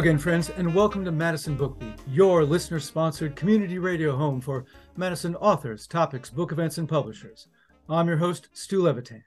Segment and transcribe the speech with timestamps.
[0.00, 4.64] Again, friends, and welcome to Madison Bookbeat, your listener sponsored community radio home for
[4.96, 7.48] Madison authors, topics, book events, and publishers.
[7.86, 9.22] I'm your host, Stu Levitan.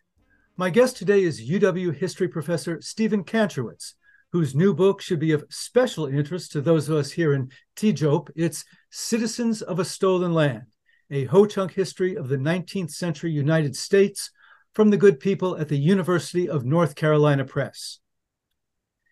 [0.58, 3.94] My guest today is UW history professor Stephen Kantrowitz,
[4.32, 8.32] whose new book should be of special interest to those of us here in Teejop.
[8.36, 10.66] It's Citizens of a Stolen Land,
[11.12, 14.32] a Ho Chunk history of the 19th century United States
[14.74, 18.00] from the good people at the University of North Carolina Press.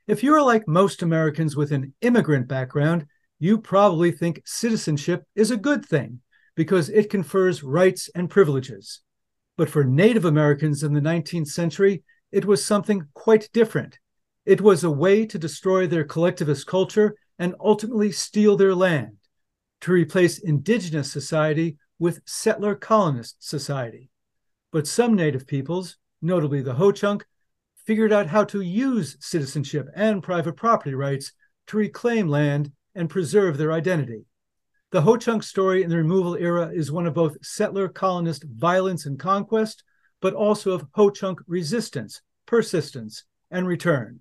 [0.07, 3.05] If you're like most Americans with an immigrant background,
[3.39, 6.21] you probably think citizenship is a good thing
[6.55, 9.01] because it confers rights and privileges.
[9.57, 13.99] But for Native Americans in the 19th century, it was something quite different.
[14.45, 19.17] It was a way to destroy their collectivist culture and ultimately steal their land,
[19.81, 24.09] to replace indigenous society with settler colonist society.
[24.71, 27.25] But some Native peoples, notably the Ho Chunk,
[27.85, 31.31] figured out how to use citizenship and private property rights
[31.67, 34.25] to reclaim land and preserve their identity.
[34.91, 39.05] The Ho Chunk story in the removal era is one of both settler colonist violence
[39.05, 39.83] and conquest,
[40.21, 44.19] but also of Ho Chunk resistance, persistence, and return.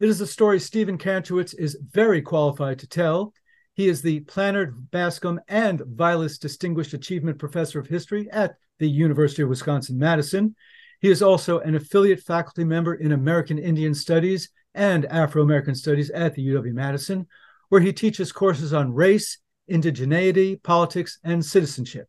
[0.00, 3.34] It is a story Stephen Kantrowitz is very qualified to tell.
[3.74, 9.42] He is the Plaenert Bascom and Vilas Distinguished Achievement Professor of History at the University
[9.42, 10.56] of Wisconsin Madison.
[11.00, 16.10] He is also an affiliate faculty member in American Indian Studies and Afro American Studies
[16.10, 17.26] at the UW Madison,
[17.70, 19.38] where he teaches courses on race,
[19.70, 22.08] indigeneity, politics, and citizenship.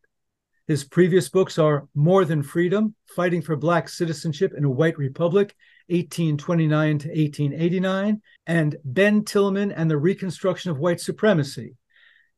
[0.67, 5.55] His previous books are More Than Freedom Fighting for Black Citizenship in a White Republic,
[5.87, 11.75] 1829 to 1889, and Ben Tillman and the Reconstruction of White Supremacy.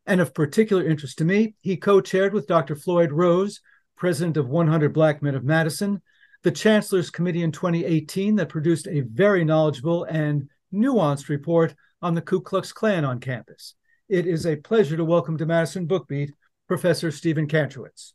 [0.06, 2.76] And of particular interest to me, he co chaired with Dr.
[2.76, 3.62] Floyd Rose,
[3.96, 6.02] president of 100 Black Men of Madison,
[6.44, 12.22] the Chancellor's Committee in 2018 that produced a very knowledgeable and nuanced report on the
[12.22, 13.76] Ku Klux Klan on campus.
[14.10, 16.32] It is a pleasure to welcome to Madison Bookbeat
[16.68, 18.12] Professor Stephen Kantrowitz.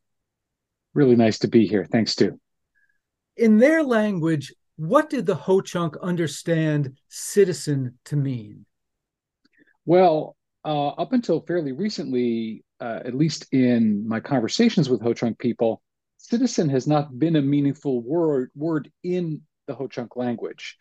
[0.93, 1.87] Really nice to be here.
[1.91, 2.39] Thanks, Stu.
[3.39, 8.67] In their language, what did the Ho Chunk understand citizen to mean?
[9.87, 15.39] Well, uh, up until fairly recently, uh, at least in my conversations with Ho Chunk
[15.39, 15.81] people,
[16.29, 20.77] citizen has not been a meaningful word word in the Ho-Chunk language.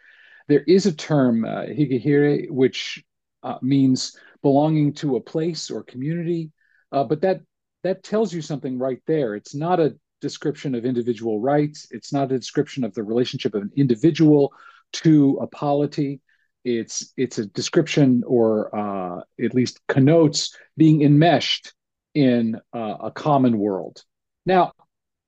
[0.48, 3.04] There is a term, uh, higehire, which
[3.44, 6.52] uh, means belonging to a place or community,
[6.92, 7.42] uh, but that
[7.84, 9.36] that tells you something right there.
[9.36, 11.88] It's not a description of individual rights.
[11.92, 14.52] It's not a description of the relationship of an individual
[14.94, 16.22] to a polity.
[16.64, 21.74] It's it's a description, or uh, at least connotes being enmeshed
[22.14, 24.04] in uh, a common world.
[24.46, 24.72] Now,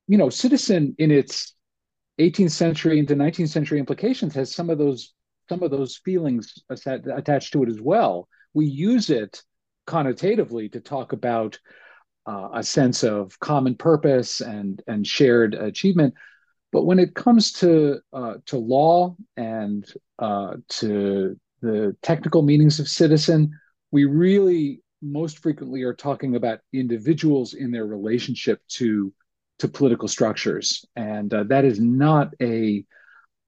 [0.09, 1.53] you know, citizen in its
[2.19, 5.13] 18th century into 19th century implications has some of those
[5.47, 8.27] some of those feelings attached to it as well.
[8.53, 9.41] We use it
[9.87, 11.59] connotatively to talk about
[12.27, 16.15] uh, a sense of common purpose and and shared achievement.
[16.71, 19.85] But when it comes to uh, to law and
[20.17, 23.51] uh, to the technical meanings of citizen,
[23.91, 29.13] we really most frequently are talking about individuals in their relationship to
[29.59, 32.83] to political structures, and uh, that is not a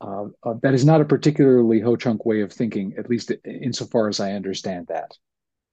[0.02, 4.08] uh, uh, that is not a particularly Ho Chunk way of thinking, at least insofar
[4.08, 5.12] as I understand that.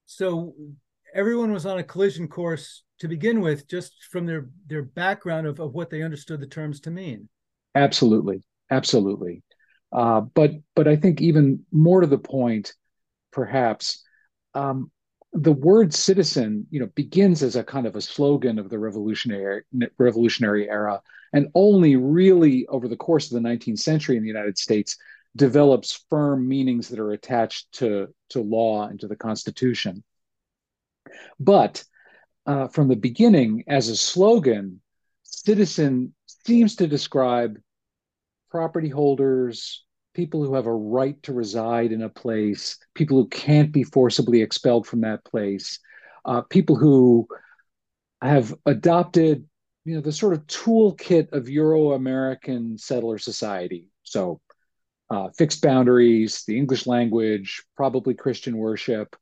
[0.07, 0.55] So
[1.15, 5.61] everyone was on a collision course to begin with, just from their their background of,
[5.61, 7.29] of what they understood the terms to mean.
[7.75, 9.43] Absolutely, absolutely.
[9.93, 12.75] Uh, but but I think even more to the point,
[13.33, 14.05] perhaps,
[14.55, 14.91] um,
[15.33, 19.63] the word citizen, you know, begins as a kind of a slogan of the revolutionary
[19.99, 21.03] revolutionary era,
[21.33, 24.97] and only really over the course of the 19th century in the United States
[25.37, 30.03] develops firm meanings that are attached to to law and to the Constitution.
[31.39, 31.85] But
[32.47, 34.81] uh, from the beginning, as a slogan,
[35.23, 36.15] citizen
[36.47, 37.59] seems to describe
[38.51, 39.85] property holders,
[40.15, 44.43] people who have a right to reside in a place, people who can't be forcibly
[44.43, 45.79] expelled from that place,
[46.25, 47.29] uh, people who
[48.21, 49.47] have adopted,
[49.85, 53.91] you know, the sort of toolkit of Euro-American settler society.
[54.03, 54.41] So,
[55.11, 59.17] uh, fixed boundaries, the English language, probably Christian worship,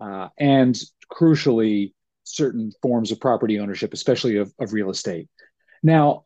[0.00, 0.78] uh, and
[1.10, 1.92] crucially,
[2.24, 5.28] certain forms of property ownership, especially of, of real estate.
[5.82, 6.24] Now,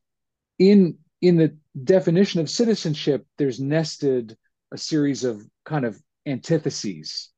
[0.58, 4.36] in in the definition of citizenship, there's nested
[4.72, 7.30] a series of kind of antitheses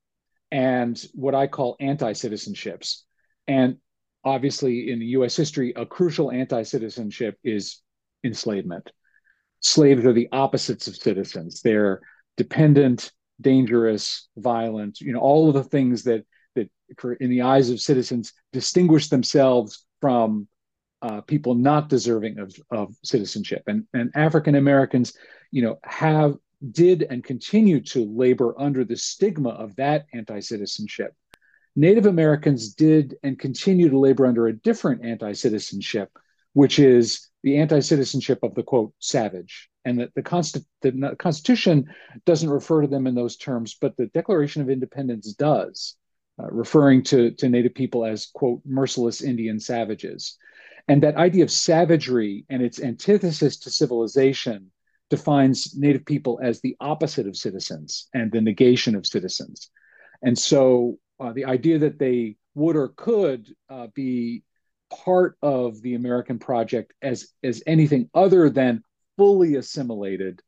[0.50, 3.02] and what I call anti citizenships.
[3.46, 3.79] And
[4.25, 7.81] obviously, in US history, a crucial anti citizenship is
[8.23, 8.90] enslavement.
[9.61, 12.00] Slaves are the opposites of citizens, they're
[12.37, 13.11] dependent,
[13.41, 16.25] dangerous, violent, you know, all of the things that
[16.55, 16.70] that
[17.20, 20.46] in the eyes of citizens distinguish themselves from
[21.02, 23.62] uh, people not deserving of, of citizenship.
[23.66, 25.12] And, and African Americans,
[25.50, 26.36] you know, have
[26.72, 31.14] did and continue to labor under the stigma of that anti-citizenship.
[31.76, 36.10] Native Americans did and continue to labor under a different anti-citizenship,
[36.54, 39.68] which is the anti-citizenship of the quote savage.
[39.84, 41.86] And that the, Consti- the Constitution
[42.26, 45.94] doesn't refer to them in those terms, but the Declaration of Independence does,
[46.42, 50.36] uh, referring to, to Native people as quote merciless Indian savages.
[50.88, 54.70] And that idea of savagery and its antithesis to civilization
[55.11, 59.70] defines Native people as the opposite of citizens and the negation of citizens.
[60.23, 64.43] And so uh, the idea that they would or could uh, be
[65.05, 68.82] part of the American project as, as anything other than
[69.17, 70.43] fully assimilated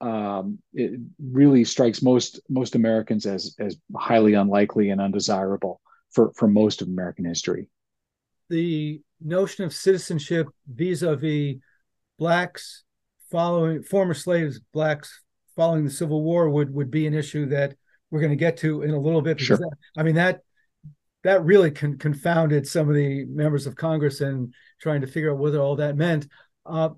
[0.00, 5.80] um, it really strikes most most Americans as as highly unlikely and undesirable
[6.10, 7.68] for for most of American history.
[8.48, 11.56] The notion of citizenship vis-a-vis
[12.18, 12.84] blacks
[13.30, 15.22] following former slaves, blacks
[15.54, 17.74] following the Civil War would would be an issue that
[18.10, 19.38] we're going to get to in a little bit.
[19.38, 19.56] Because sure.
[19.58, 20.40] That, I mean that
[21.24, 25.38] that really con- confounded some of the members of Congress and trying to figure out
[25.38, 26.28] what all that meant.
[26.64, 26.90] Uh,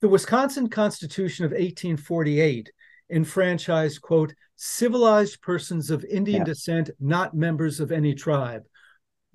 [0.00, 2.70] the Wisconsin Constitution of 1848
[3.10, 6.44] enfranchised quote civilized persons of Indian yeah.
[6.44, 8.64] descent, not members of any tribe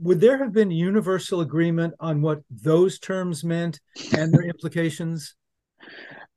[0.04, 3.80] would there have been universal agreement on what those terms meant
[4.16, 5.36] and their implications?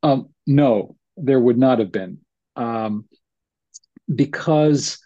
[0.02, 2.18] Um, no, there would not have been,
[2.54, 3.06] um,
[4.12, 4.98] because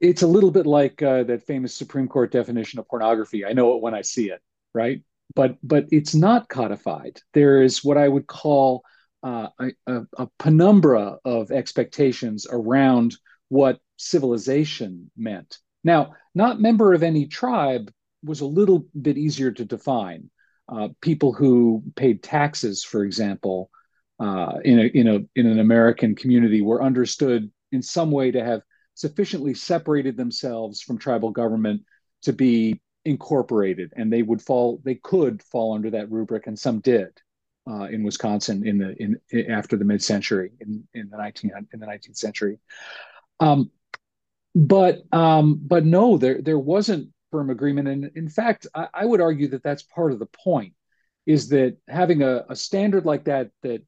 [0.00, 3.44] it's a little bit like uh, that famous Supreme Court definition of pornography.
[3.44, 4.40] I know it when I see it,
[4.74, 5.02] right?
[5.34, 7.20] But but it's not codified.
[7.34, 8.82] There is what I would call
[9.22, 9.48] uh,
[9.86, 13.16] a, a penumbra of expectations around
[13.48, 15.58] what civilization meant.
[15.86, 17.92] Now, not member of any tribe
[18.24, 20.28] was a little bit easier to define.
[20.68, 23.70] Uh, people who paid taxes, for example,
[24.18, 28.44] uh, in, a, in, a, in an American community were understood in some way to
[28.44, 28.62] have
[28.94, 31.82] sufficiently separated themselves from tribal government
[32.22, 36.80] to be incorporated, and they would fall, they could fall under that rubric, and some
[36.80, 37.10] did.
[37.68, 41.80] Uh, in Wisconsin in the in, in after the mid-century in, in the 19 in
[41.80, 42.60] the 19th century.
[43.40, 43.72] Um,
[44.56, 49.20] but um, but no, there there wasn't firm agreement, and in fact, I, I, would
[49.20, 50.72] argue that that's part of the point,
[51.26, 53.82] is that having a, a standard like that that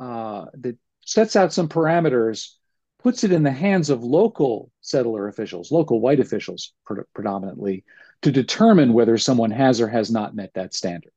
[0.00, 0.76] uh, that
[1.06, 2.54] sets out some parameters,
[2.98, 7.84] puts it in the hands of local settler officials, local white officials pre- predominantly,
[8.22, 11.12] to determine whether someone has or has not met that standard.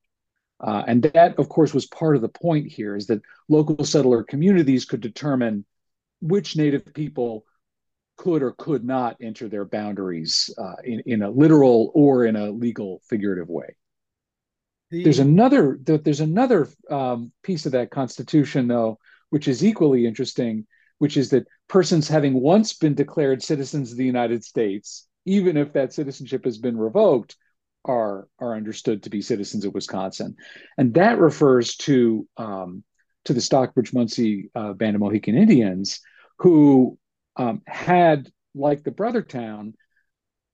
[0.59, 4.21] Uh, and that, of course, was part of the point here is that local settler
[4.21, 5.65] communities could determine
[6.21, 7.45] which Native people
[8.21, 12.51] could or could not enter their boundaries uh, in, in a literal or in a
[12.51, 13.75] legal figurative way.
[14.91, 15.03] The...
[15.03, 18.99] There's another there's another um, piece of that constitution though,
[19.31, 20.67] which is equally interesting,
[20.99, 25.73] which is that persons having once been declared citizens of the United States, even if
[25.73, 27.35] that citizenship has been revoked,
[27.85, 30.35] are are understood to be citizens of Wisconsin,
[30.77, 32.83] and that refers to um,
[33.25, 36.01] to the Stockbridge Munsee uh, Band of Mohican Indians,
[36.37, 36.99] who
[37.35, 39.73] um, had, like the Brothertown,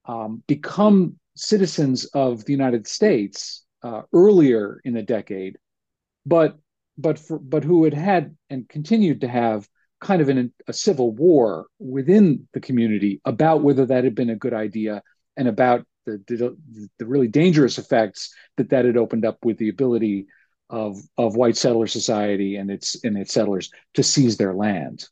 [0.06, 5.58] um, become citizens of the United States uh, earlier in the decade,
[6.26, 6.58] but
[6.98, 9.68] but for, but who had had and continued to have
[10.00, 14.36] kind of an, a civil war within the community about whether that had been a
[14.36, 15.02] good idea
[15.36, 19.70] and about the, the, the really dangerous effects that that had opened up with the
[19.70, 20.28] ability
[20.70, 25.08] of of white settler society and its and its settlers to seize their land.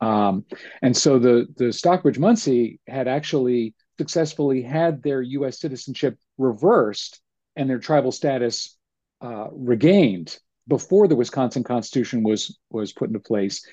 [0.00, 0.44] Um,
[0.80, 7.20] and so the, the Stockbridge Munsee had actually successfully had their US citizenship reversed
[7.56, 8.76] and their tribal status
[9.20, 10.38] uh, regained
[10.68, 13.66] before the Wisconsin Constitution was, was put into place.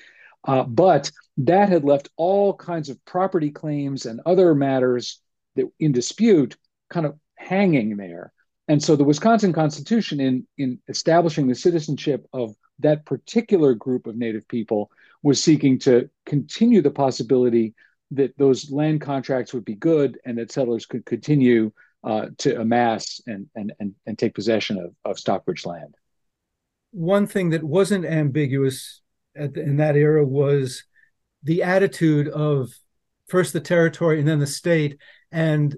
[0.46, 5.20] Uh, but that had left all kinds of property claims and other matters
[5.56, 6.56] that in dispute
[6.88, 8.32] kind of hanging there.
[8.68, 14.16] And so the Wisconsin Constitution, in, in establishing the citizenship of that particular group of
[14.16, 14.90] Native people,
[15.22, 17.74] was seeking to continue the possibility
[18.12, 21.70] that those land contracts would be good and that settlers could continue
[22.02, 25.94] uh, to amass and, and, and, and take possession of, of Stockbridge land.
[26.92, 29.00] One thing that wasn't ambiguous
[29.34, 30.84] the, in that era was
[31.42, 32.70] the attitude of
[33.28, 34.98] first the territory and then the state.
[35.30, 35.76] And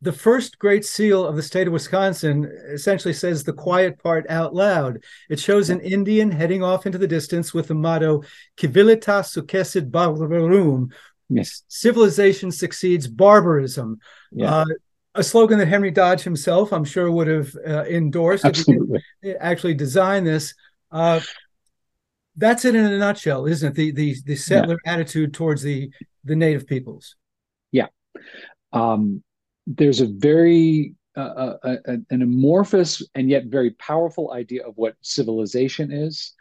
[0.00, 4.54] the first great seal of the state of Wisconsin essentially says the quiet part out
[4.54, 5.02] loud.
[5.28, 8.22] It shows an Indian heading off into the distance with the motto
[8.56, 10.90] Civilitas successit barbarum.
[11.28, 11.62] Yes.
[11.68, 13.98] Civilization succeeds barbarism.
[14.30, 14.54] Yeah.
[14.54, 14.64] Uh,
[15.14, 18.98] a slogan that Henry Dodge himself, I'm sure, would have uh, endorsed Absolutely.
[18.98, 20.54] if he actually designed this.
[20.92, 21.20] Uh,
[22.36, 23.74] that's it in a nutshell, isn't it?
[23.74, 24.92] The the the settler yeah.
[24.92, 25.90] attitude towards the
[26.24, 27.16] the native peoples.
[27.72, 27.88] Yeah.
[28.72, 29.24] Um,
[29.68, 31.76] there's a very uh, uh, uh,
[32.10, 36.32] an amorphous and yet very powerful idea of what civilization is,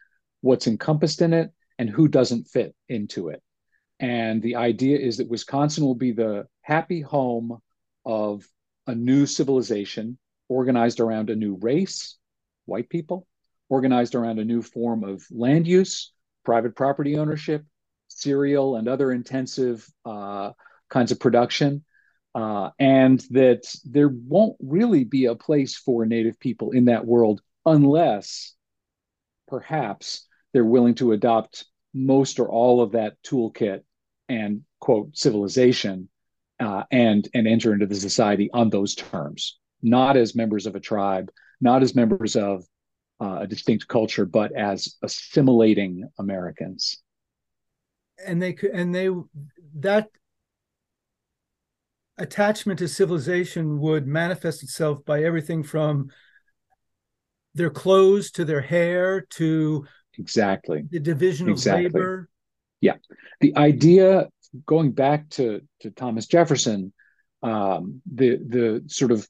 [0.41, 3.41] what's encompassed in it, and who doesn't fit into it.
[3.99, 7.59] And the idea is that Wisconsin will be the happy home
[8.05, 8.47] of
[8.85, 10.17] a new civilization
[10.47, 12.17] organized around a new race,
[12.65, 13.27] white people,
[13.69, 16.13] organized around a new form of land use,
[16.45, 17.65] private property ownership,
[18.07, 20.51] cereal and other intensive uh,
[20.89, 21.83] kinds of production,
[22.37, 27.41] uh, and that there won't really be a place for Native people in that world
[27.65, 28.53] unless
[29.47, 31.65] perhaps they're willing to adopt
[31.95, 33.81] most or all of that toolkit
[34.29, 36.09] and quote civilization
[36.59, 40.79] uh, and and enter into the society on those terms, not as members of a
[40.79, 42.63] tribe, not as members of
[43.19, 47.01] uh, a distinct culture, but as assimilating Americans.
[48.23, 49.09] And they could, and they
[49.77, 50.09] that
[52.17, 56.09] attachment to civilization would manifest itself by everything from
[57.53, 59.85] their clothes to their hair to
[60.17, 60.83] exactly.
[60.89, 61.85] the division exactly.
[61.85, 62.29] of labor.
[62.81, 62.95] Yeah.
[63.41, 64.29] The idea
[64.65, 66.93] going back to to thomas jefferson
[67.43, 69.27] um, the the sort of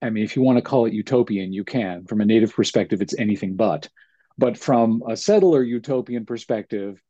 [0.00, 2.04] i mean if you want to call it utopian you can.
[2.06, 3.88] From a native perspective it's anything but.
[4.36, 7.00] But from a settler utopian perspective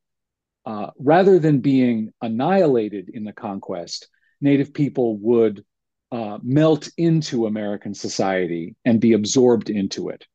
[0.66, 4.08] uh, rather than being annihilated in the conquest
[4.40, 5.64] Native people would
[6.11, 10.26] uh, melt into American society and be absorbed into it.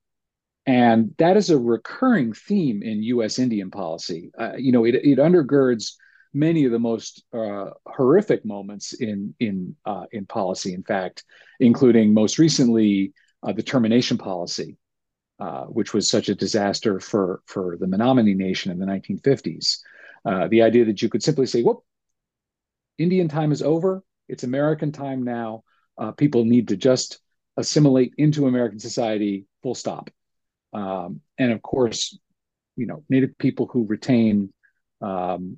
[0.66, 3.40] And that is a recurring theme in U.S.
[3.40, 4.32] Indian policy.
[4.38, 5.94] Uh, you know, it, it, undergirds
[6.34, 10.74] many of the most uh, horrific moments in in uh, in policy.
[10.74, 11.26] In fact,
[11.60, 14.78] including most recently uh, the termination policy,
[15.40, 19.80] uh, which was such a disaster for for the Menominee Nation in the 1950s.
[20.50, 21.84] the idea that you could simply say, "Whoop,
[22.98, 24.04] Indian time is over.
[24.28, 25.64] It's American time now.
[25.98, 27.20] Uh, people need to just
[27.58, 30.10] assimilate into American society, full stop.
[30.74, 32.18] Um, and of course,
[32.76, 34.52] you know, Native people who retain
[35.02, 35.58] um,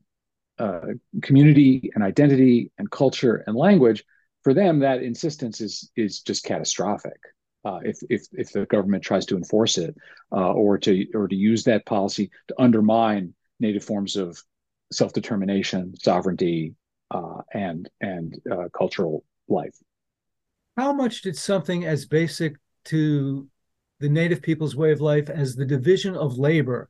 [0.60, 0.82] uh,
[1.22, 4.04] community and identity and culture and language,
[4.44, 7.20] for them, that insistence is is just catastrophic.
[7.63, 9.96] Uh, if if if the government tries to enforce it
[10.32, 14.42] uh, or to or to use that policy to undermine native forms of
[14.92, 16.75] self determination, sovereignty,
[17.12, 19.76] uh, and and uh, cultural life.
[20.78, 23.48] How much did something as basic to
[24.00, 26.90] the native people's way of life as the division of labor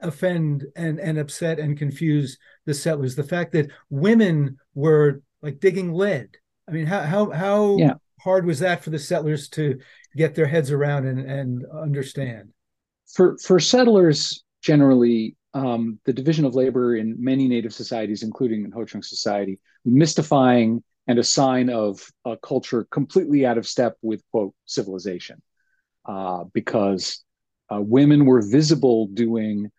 [0.00, 3.16] offend and, and upset and confuse the settlers?
[3.16, 6.36] The fact that women were like digging lead.
[6.68, 7.94] I mean, how how how yeah.
[8.20, 9.80] hard was that for the settlers to
[10.16, 12.50] get their heads around and, and understand?
[13.12, 18.72] For for settlers generally, um, the division of labor in many Native societies, including in
[18.72, 24.22] Ho Chunk society, mystifying and a sign of a culture completely out of step with
[24.30, 25.42] quote civilization,
[26.06, 27.24] uh, because
[27.72, 29.70] uh, women were visible doing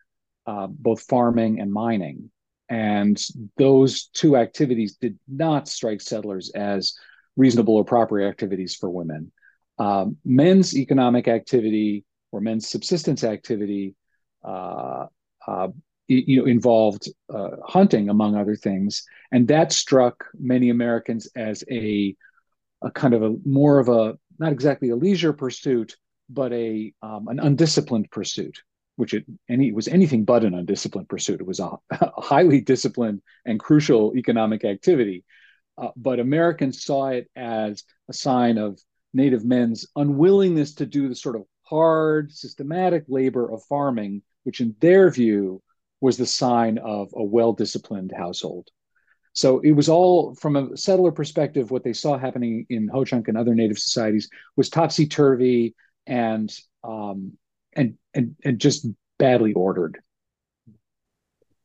[0.46, 2.30] uh, both farming and mining,
[2.68, 3.22] and
[3.58, 6.94] those two activities did not strike settlers as
[7.38, 9.32] reasonable or proper activities for women.
[9.78, 13.96] Um, men's economic activity or men's subsistence activity
[14.44, 15.06] uh,
[15.52, 15.68] uh,
[16.08, 22.16] you know, involved uh, hunting, among other things, and that struck many Americans as a,
[22.82, 25.96] a kind of a more of a not exactly a leisure pursuit,
[26.30, 28.62] but a um, an undisciplined pursuit,
[28.96, 31.40] which it any was anything but an undisciplined pursuit.
[31.40, 35.24] It was a, a highly disciplined and crucial economic activity,
[35.78, 38.80] uh, but Americans saw it as a sign of
[39.14, 44.76] Native men's unwillingness to do the sort of hard, systematic labor of farming which in
[44.80, 45.62] their view
[46.00, 48.70] was the sign of a well disciplined household.
[49.34, 53.28] So it was all from a settler perspective, what they saw happening in Ho Chunk
[53.28, 55.74] and other native societies was topsy turvy
[56.06, 57.34] and, um,
[57.74, 60.00] and, and, and just badly ordered.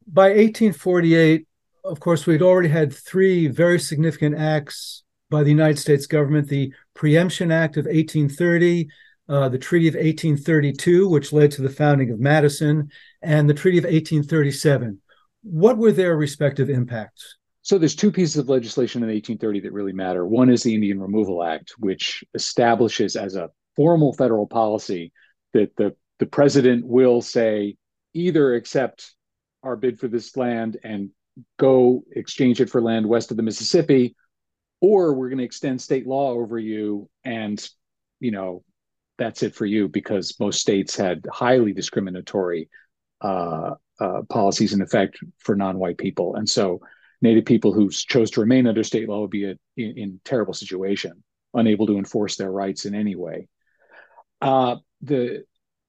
[0.06, 1.48] By 1848,
[1.84, 6.72] of course, we'd already had three very significant acts by the United States government the
[6.94, 8.88] Preemption Act of 1830,
[9.28, 12.90] uh, the Treaty of 1832, which led to the founding of Madison,
[13.22, 15.00] and the Treaty of 1837.
[15.42, 17.36] What were their respective impacts?
[17.62, 20.24] So there's two pieces of legislation in 1830 that really matter.
[20.24, 25.12] One is the Indian Removal Act, which establishes as a formal federal policy
[25.52, 27.76] that the, the president will say
[28.14, 29.12] either accept
[29.62, 31.10] our bid for this land and
[31.58, 34.14] go exchange it for land west of the Mississippi,
[34.80, 37.68] or we're going to extend state law over you and
[38.20, 38.62] you know
[39.18, 42.68] that's it for you because most states had highly discriminatory
[43.20, 46.80] uh, uh, policies in effect for non-white people and so
[47.22, 50.52] Native people who chose to remain under state law would be a, in, in terrible
[50.52, 51.22] situation,
[51.54, 53.48] unable to enforce their rights in any way.
[54.40, 55.44] Uh, the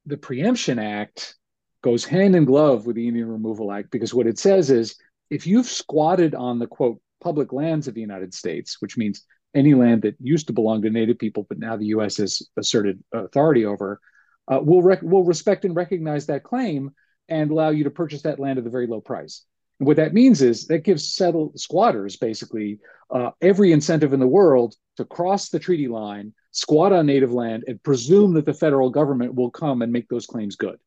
[0.05, 1.35] the Preemption Act
[1.83, 4.95] goes hand in glove with the Indian Removal Act because what it says is
[5.29, 9.25] if you've squatted on the quote public lands of the United States, which means
[9.55, 12.17] any land that used to belong to Native people, but now the U.S.
[12.17, 13.99] has asserted authority over,
[14.47, 16.91] uh, will rec- will respect and recognize that claim
[17.29, 19.43] and allow you to purchase that land at a very low price.
[19.79, 24.27] And what that means is that gives settled squatters basically uh, every incentive in the
[24.27, 28.89] world to cross the treaty line, squat on native land, and presume that the federal
[28.89, 30.77] government will come and make those claims good.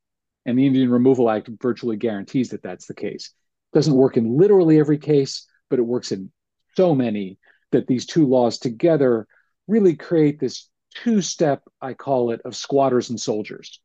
[0.46, 3.32] And the Indian Removal Act virtually guarantees that that's the case.
[3.72, 6.32] It doesn't work in literally every case, but it works in
[6.76, 7.38] so many
[7.72, 9.26] that these two laws together
[9.68, 13.80] really create this two step, I call it, of squatters and soldiers.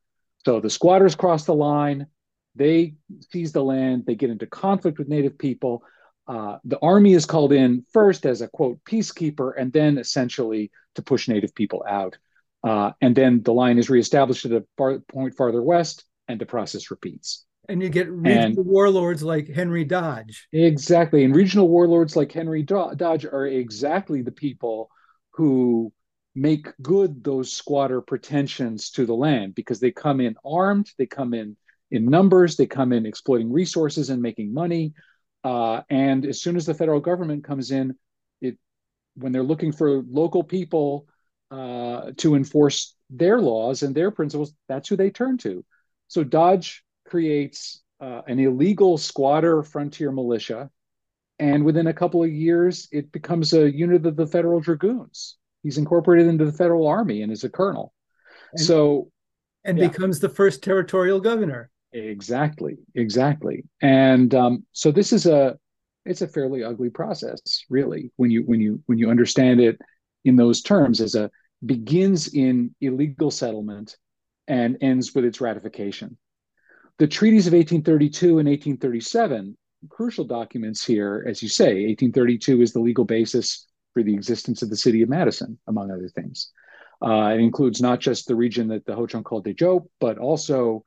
[0.46, 2.08] So the squatters cross the line,
[2.56, 2.96] they
[3.32, 5.84] seize the land, they get into conflict with Native people.
[6.27, 11.01] Uh, the army is called in first as a quote peacekeeper, and then essentially to
[11.01, 12.18] push Native people out.
[12.63, 16.46] Uh, and then the line is reestablished at a far, point farther west, and the
[16.46, 17.46] process repeats.
[17.69, 20.48] And you get regional and, warlords like Henry Dodge.
[20.51, 21.24] Exactly.
[21.24, 24.89] And regional warlords like Henry Dodge are exactly the people
[25.31, 25.91] who
[26.36, 31.34] make good those squatter pretensions to the land because they come in armed, they come
[31.34, 31.55] in
[31.91, 32.55] in numbers.
[32.55, 34.94] They come in exploiting resources and making money.
[35.44, 37.96] Uh, and as soon as the federal government comes in,
[38.42, 38.57] it
[39.16, 41.07] when they're looking for local people
[41.51, 45.63] uh, to enforce their laws and their principles, that's who they turn to.
[46.07, 50.70] So Dodge creates uh, an illegal squatter frontier militia,
[51.39, 55.37] and within a couple of years, it becomes a unit of the federal dragoons.
[55.63, 57.94] He's incorporated into the federal army and is a colonel.
[58.53, 59.11] And, so,
[59.63, 59.87] and yeah.
[59.87, 61.72] becomes the first territorial governor.
[61.91, 63.63] Exactly, exactly.
[63.81, 65.57] And um, so this is a
[66.05, 69.79] it's a fairly ugly process, really, when you when you when you understand it
[70.24, 71.31] in those terms as a
[71.65, 73.98] begins in illegal settlement
[74.48, 76.18] and ends with its ratification.
[76.98, 79.58] The treaties of 1832 and 1837,
[79.90, 84.70] crucial documents here, as you say, 1832 is the legal basis for the existence of
[84.70, 86.51] the city of Madison, among other things.
[87.05, 90.84] Uh, it includes not just the region that the Ho-Chunk called Teejop, but also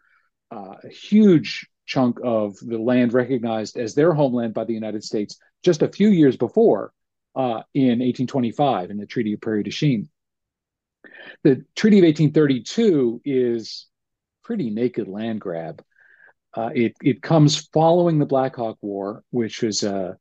[0.51, 5.39] uh, a huge chunk of the land recognized as their homeland by the United States
[5.63, 6.93] just a few years before
[7.37, 10.09] uh, in 1825 in the Treaty of Prairie du Chien.
[11.45, 13.87] The Treaty of 1832 is
[14.43, 15.83] pretty naked land grab.
[16.59, 20.15] Uh, it, it comes following the Black Hawk War, which was uh,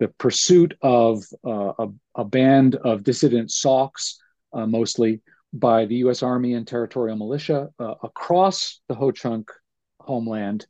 [0.00, 4.16] the pursuit of uh, a, a, band of dissident Sauks,
[4.52, 5.20] uh, mostly
[5.52, 6.24] by the U.S.
[6.24, 9.52] Army and territorial militia uh, across the Ho Chunk
[10.00, 10.66] homeland,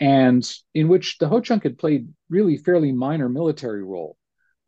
[0.00, 4.16] and in which the Ho-Chunk had played really fairly minor military role.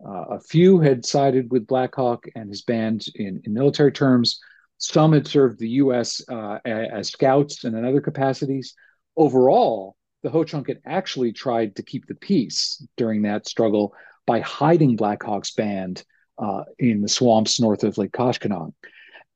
[0.00, 4.38] A few had sided with Black Hawk and his band in, in military terms.
[4.78, 6.22] Some had served the U.S.
[6.64, 8.74] As scouts and in other capacities.
[9.16, 13.94] Overall, the Ho-Chunk had actually tried to keep the peace during that struggle
[14.26, 16.04] by hiding Black Hawk's band
[16.38, 18.74] uh, in the swamps north of Lake Koshkonong.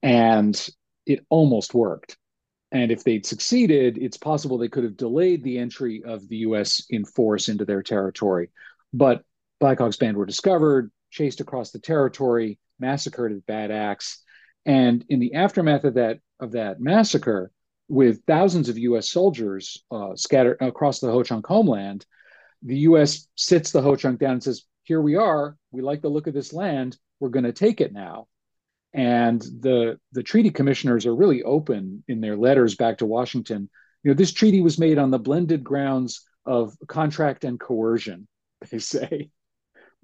[0.02, 0.68] And
[1.06, 2.16] it almost worked.
[2.72, 6.84] And if they'd succeeded, it's possible they could have delayed the entry of the US
[6.90, 8.50] in force into their territory.
[8.92, 9.24] But
[9.58, 14.22] Black Hawk's band were discovered, chased across the territory, massacred at Bad Axe.
[14.66, 17.50] And in the aftermath of that, of that massacre,
[17.90, 22.06] with thousands of US soldiers uh, scattered across the Ho Chunk homeland,
[22.62, 25.56] the US sits the Ho Chunk down and says, Here we are.
[25.72, 26.96] We like the look of this land.
[27.18, 28.28] We're going to take it now.
[28.94, 33.68] And the the treaty commissioners are really open in their letters back to Washington.
[34.02, 38.26] You know, this treaty was made on the blended grounds of contract and coercion.
[38.70, 39.30] They say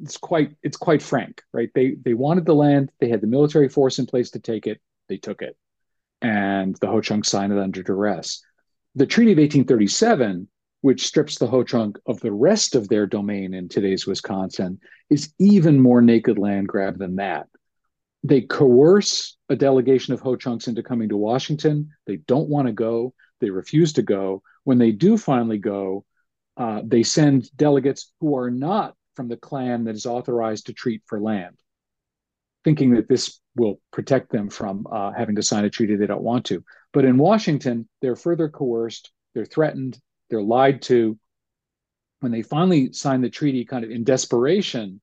[0.02, 1.70] it's quite it's quite frank, right?
[1.74, 4.80] They they wanted the land, they had the military force in place to take it,
[5.08, 5.56] they took it,
[6.22, 8.42] and the Ho Chunk signed it under duress.
[8.94, 10.48] The Treaty of 1837,
[10.80, 14.78] which strips the Ho Chunk of the rest of their domain in today's Wisconsin,
[15.10, 17.48] is even more naked land grab than that
[18.26, 21.90] they coerce a delegation of Ho Chunks into coming to Washington.
[22.06, 23.14] They don't want to go.
[23.40, 24.42] They refuse to go.
[24.64, 26.04] When they do finally go,
[26.56, 31.02] uh, they send delegates who are not from the clan that is authorized to treat
[31.06, 31.56] for land,
[32.66, 36.20] thinking that this will protect them from uh, having to sign a treaty they don't
[36.20, 36.64] want to.
[36.92, 39.96] But in Washington, they're further coerced, they're threatened,
[40.30, 41.16] they're lied to.
[42.18, 45.00] When they finally sign the treaty, kind of in desperation,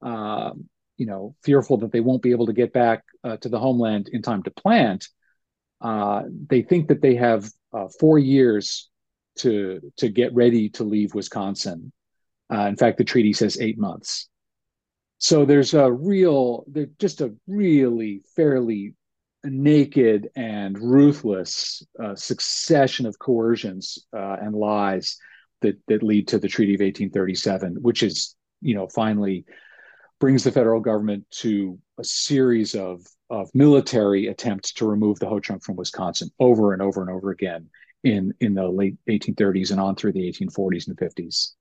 [0.00, 0.52] uh,
[0.96, 4.08] you know, fearful that they won't be able to get back uh, to the homeland
[4.10, 5.06] in time to plant,
[5.82, 8.88] uh, they think that they have uh, four years
[9.40, 11.92] to to get ready to leave Wisconsin.
[12.50, 14.30] Uh, in fact, the treaty says eight months.
[15.22, 16.64] So there's a real,
[16.98, 18.96] just a really fairly
[19.44, 25.16] naked and ruthless uh, succession of coercions uh, and lies
[25.60, 29.44] that that lead to the Treaty of 1837, which is, you know, finally
[30.18, 35.62] brings the federal government to a series of of military attempts to remove the Ho-Chunk
[35.62, 37.70] from Wisconsin over and over and over again
[38.02, 41.52] in in the late 1830s and on through the 1840s and 50s.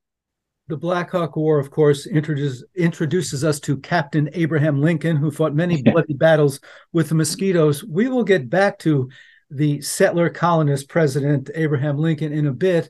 [0.67, 5.53] The Black Hawk War, of course, introduces introduces us to Captain Abraham Lincoln, who fought
[5.53, 6.59] many bloody battles
[6.93, 7.83] with the mosquitoes.
[7.83, 9.09] We will get back to
[9.49, 12.89] the settler colonist president Abraham Lincoln in a bit.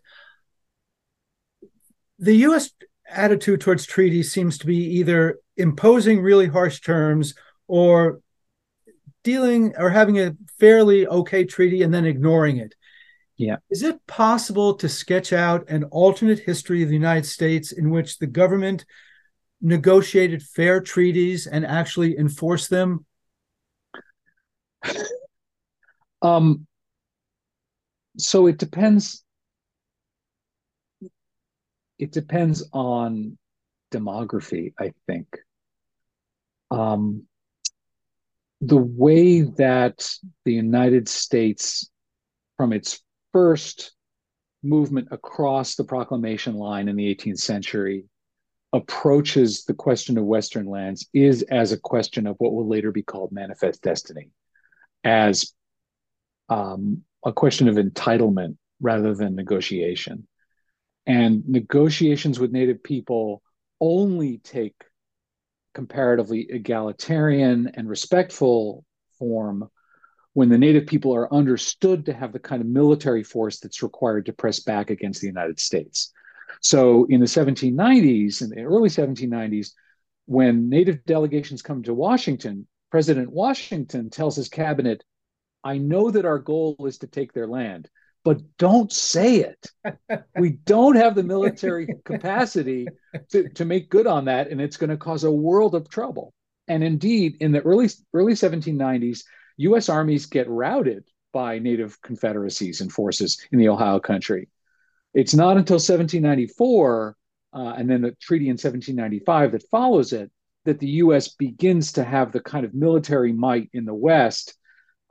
[2.19, 2.71] The U.S.
[3.09, 7.33] attitude towards treaties seems to be either imposing really harsh terms
[7.67, 8.21] or
[9.23, 12.75] dealing or having a fairly okay treaty and then ignoring it.
[13.41, 13.55] Yeah.
[13.71, 18.19] Is it possible to sketch out an alternate history of the United States in which
[18.19, 18.85] the government
[19.59, 23.03] negotiated fair treaties and actually enforced them?
[26.21, 26.67] Um,
[28.19, 29.23] so it depends.
[31.97, 33.39] It depends on
[33.91, 35.25] demography, I think.
[36.69, 37.23] Um,
[38.61, 40.07] the way that
[40.45, 41.89] the United States,
[42.55, 43.01] from its
[43.33, 43.93] first
[44.63, 48.05] movement across the proclamation line in the 18th century
[48.73, 53.03] approaches the question of Western lands is as a question of what will later be
[53.03, 54.29] called manifest destiny,
[55.03, 55.53] as
[56.49, 60.27] um, a question of entitlement rather than negotiation.
[61.05, 63.41] And negotiations with Native people
[63.79, 64.75] only take
[65.73, 68.85] comparatively egalitarian and respectful
[69.17, 69.69] form
[70.33, 74.25] when the native people are understood to have the kind of military force that's required
[74.25, 76.11] to press back against the United States.
[76.61, 79.71] So in the 1790s, in the early 1790s,
[80.25, 85.03] when native delegations come to Washington, President Washington tells his cabinet,
[85.63, 87.89] I know that our goal is to take their land,
[88.23, 89.71] but don't say it.
[90.39, 92.87] we don't have the military capacity
[93.31, 96.33] to, to make good on that, and it's going to cause a world of trouble.
[96.67, 99.23] And indeed, in the early early 1790s,
[99.57, 99.89] U.S.
[99.89, 104.49] armies get routed by Native confederacies and forces in the Ohio country.
[105.13, 107.17] It's not until 1794
[107.53, 110.31] uh, and then the treaty in 1795 that follows it
[110.65, 111.29] that the U.S.
[111.29, 114.55] begins to have the kind of military might in the West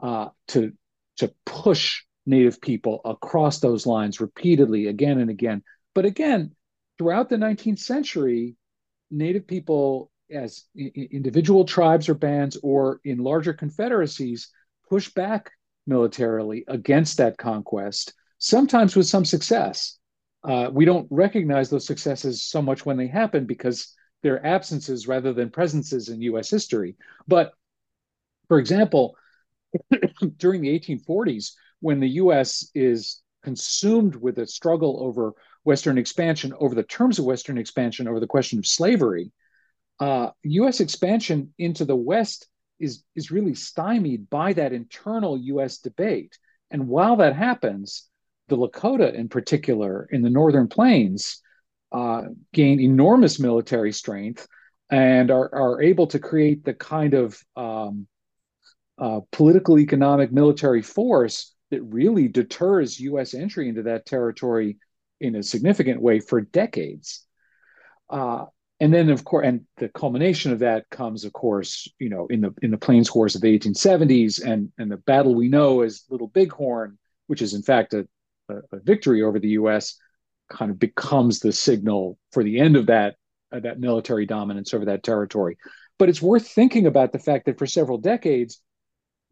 [0.01, 0.73] uh, to
[1.17, 5.63] to push Native people across those lines repeatedly, again and again.
[5.95, 6.55] But again,
[6.97, 8.57] throughout the 19th century,
[9.11, 14.49] Native people as individual tribes or bands or in larger confederacies
[14.89, 15.51] push back
[15.87, 19.99] militarily against that conquest, sometimes with some success.
[20.43, 25.33] Uh, we don't recognize those successes so much when they happen because they're absences rather
[25.33, 26.97] than presences in US history.
[27.29, 27.53] But
[28.49, 29.17] for example,
[30.39, 35.33] during the 1840s, when the US is consumed with a struggle over
[35.65, 39.33] Western expansion, over the terms of Western expansion, over the question of slavery,
[40.01, 40.81] uh, U.S.
[40.81, 45.79] expansion into the West is is really stymied by that internal U.S.
[45.79, 46.39] debate.
[46.71, 48.09] And while that happens,
[48.49, 51.43] the Lakota, in particular, in the Northern Plains,
[51.93, 54.47] uh, gain enormous military strength
[54.91, 58.07] and are, are able to create the kind of um,
[58.99, 63.35] uh, political, economic, military force that really deters U.S.
[63.35, 64.79] entry into that territory
[65.21, 67.25] in a significant way for decades.
[68.09, 68.47] Uh,
[68.81, 72.41] and then of course and the culmination of that comes of course you know in
[72.41, 76.05] the in the plains wars of the 1870s and and the battle we know as
[76.11, 78.07] little bighorn which is in fact a,
[78.49, 79.97] a, victory over the us
[80.51, 83.15] kind of becomes the signal for the end of that
[83.53, 85.57] uh, that military dominance over that territory.
[85.99, 88.61] But it's worth thinking about the fact that for several decades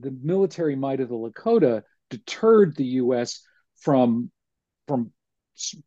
[0.01, 3.43] the military might of the lakota deterred the us
[3.81, 4.31] from
[4.87, 5.13] from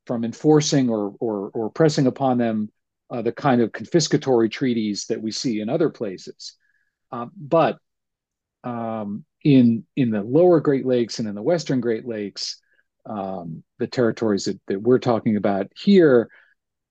[0.05, 2.69] from enforcing or or, or pressing upon them
[3.11, 6.55] uh, the kind of confiscatory treaties that we see in other places.
[7.11, 7.77] Um, but
[8.63, 12.61] um, in in the lower Great Lakes and in the Western Great Lakes,
[13.05, 16.29] um, the territories that, that we're talking about here,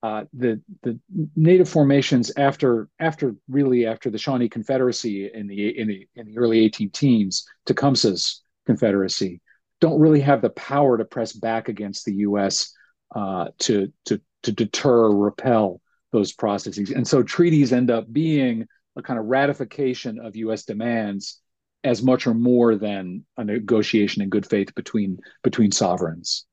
[0.02, 0.98] uh, the the
[1.36, 6.38] native formations after after really after the Shawnee Confederacy in the in the in the
[6.38, 9.40] early 18 teens, Tecumseh's Confederacy,
[9.80, 12.74] don't really have the power to press back against the U.S.
[13.14, 15.80] Uh, to to to deter or repel
[16.12, 20.64] those processes, and so treaties end up being a kind of ratification of U.S.
[20.64, 21.40] demands
[21.84, 26.46] as much or more than a negotiation in good faith between between sovereigns.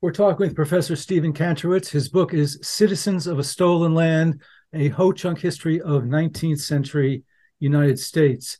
[0.00, 1.88] We're talking with Professor Stephen Kantrowitz.
[1.88, 7.24] His book is Citizens of a Stolen Land, a Ho Chunk History of 19th Century
[7.58, 8.58] United States.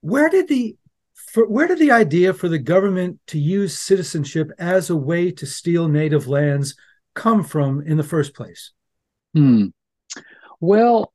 [0.00, 0.76] Where did the
[1.14, 5.46] for, where did the idea for the government to use citizenship as a way to
[5.46, 6.74] steal native lands
[7.14, 8.72] come from in the first place?
[9.36, 9.66] Hmm.
[10.60, 11.12] Well,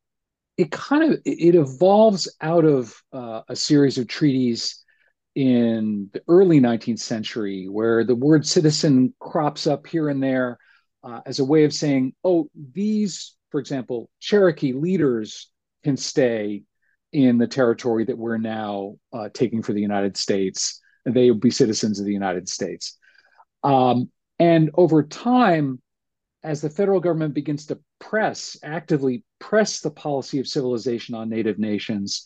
[0.55, 4.83] it kind of it evolves out of uh, a series of treaties
[5.33, 10.59] in the early 19th century, where the word citizen crops up here and there
[11.03, 15.49] uh, as a way of saying, oh, these, for example, Cherokee leaders
[15.83, 16.61] can stay
[17.11, 20.79] in the territory that we're now uh, taking for the United States.
[21.05, 22.99] They will be citizens of the United States.
[23.63, 25.81] Um, and over time,
[26.43, 31.57] as the federal government begins to press, actively press the policy of civilization on Native
[31.57, 32.25] nations,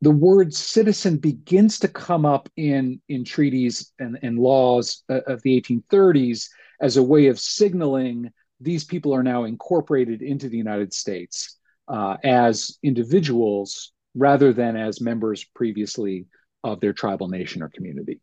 [0.00, 5.42] the word citizen begins to come up in, in treaties and, and laws uh, of
[5.42, 6.48] the 1830s
[6.80, 12.16] as a way of signaling these people are now incorporated into the United States uh,
[12.24, 16.26] as individuals rather than as members previously
[16.64, 18.20] of their tribal nation or community.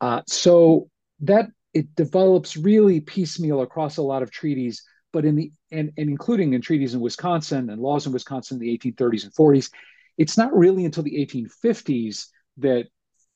[0.00, 0.88] Uh, so
[1.20, 4.82] that it develops really piecemeal across a lot of treaties,
[5.16, 8.60] but in the and, and including in treaties in Wisconsin and laws in Wisconsin in
[8.60, 9.70] the 1830s and 40s,
[10.18, 12.26] it's not really until the 1850s
[12.58, 12.88] that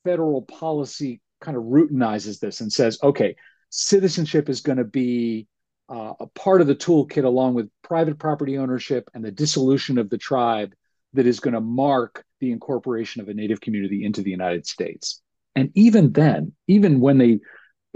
[0.05, 3.35] federal policy kind of routinizes this and says, okay,
[3.71, 5.49] citizenship is going to be
[5.89, 10.11] uh, a part of the toolkit along with private property ownership and the dissolution of
[10.11, 10.75] the tribe
[11.15, 15.23] that is going to mark the incorporation of a native community into the United States.
[15.57, 17.41] And even then, even when they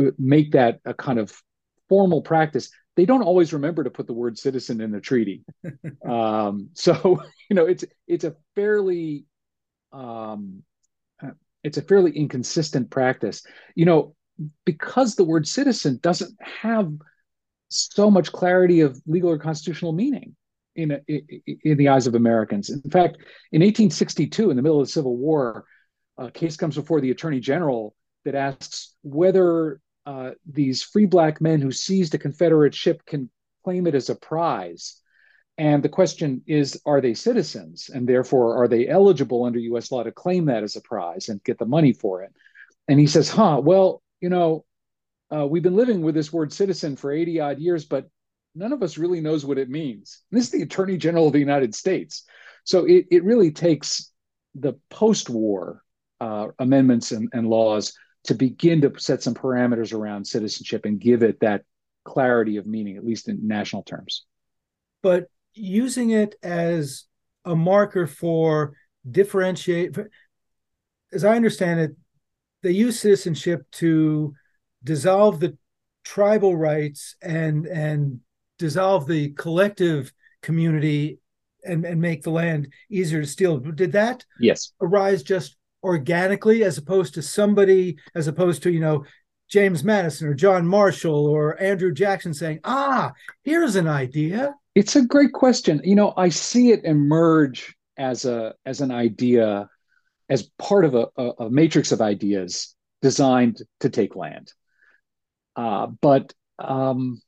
[0.00, 1.30] uh, make that a kind of
[1.90, 5.44] formal practice, they don't always remember to put the word citizen in the treaty.
[6.08, 9.24] um, so you know it's it's a fairly
[9.92, 10.62] um,
[11.62, 13.42] it's a fairly inconsistent practice.
[13.74, 14.14] You know
[14.64, 16.92] because the word citizen doesn't have
[17.68, 20.34] so much clarity of legal or constitutional meaning
[20.76, 22.70] in, in, in the eyes of Americans.
[22.70, 23.16] In fact,
[23.52, 25.64] in 1862, in the middle of the Civil War,
[26.18, 31.60] a case comes before the Attorney General that asks whether uh, these free black men
[31.60, 33.30] who seized a Confederate ship can
[33.64, 35.00] claim it as a prize.
[35.56, 37.88] And the question is, are they citizens?
[37.92, 41.42] And therefore, are they eligible under US law to claim that as a prize and
[41.44, 42.32] get the money for it?
[42.88, 44.64] And he says, huh, well, you know,
[45.34, 48.08] uh, we've been living with this word citizen for 80 odd years, but
[48.54, 50.22] none of us really knows what it means.
[50.30, 52.24] And this is the Attorney General of the United States.
[52.64, 54.10] So it, it really takes
[54.54, 55.82] the post war
[56.20, 57.92] uh, amendments and, and laws
[58.24, 61.62] to begin to set some parameters around citizenship and give it that
[62.04, 64.24] clarity of meaning, at least in national terms.
[65.02, 67.04] But using it as
[67.44, 68.76] a marker for
[69.08, 69.96] differentiate,
[71.12, 71.96] as I understand it,
[72.62, 74.34] they use citizenship to
[74.82, 75.56] dissolve the
[76.04, 78.20] tribal rights and and
[78.58, 81.18] dissolve the collective community
[81.64, 83.58] and, and make the land easier to steal.
[83.58, 89.04] Did that yes arise just organically as opposed to somebody as opposed to you know
[89.48, 93.12] James Madison or John Marshall or Andrew Jackson saying, "Ah,
[93.44, 95.80] here's an idea." It's a great question.
[95.84, 99.68] You know, I see it emerge as a as an idea
[100.28, 101.06] as part of a,
[101.38, 104.52] a, matrix of ideas designed to take land.
[105.54, 107.20] Uh, but um,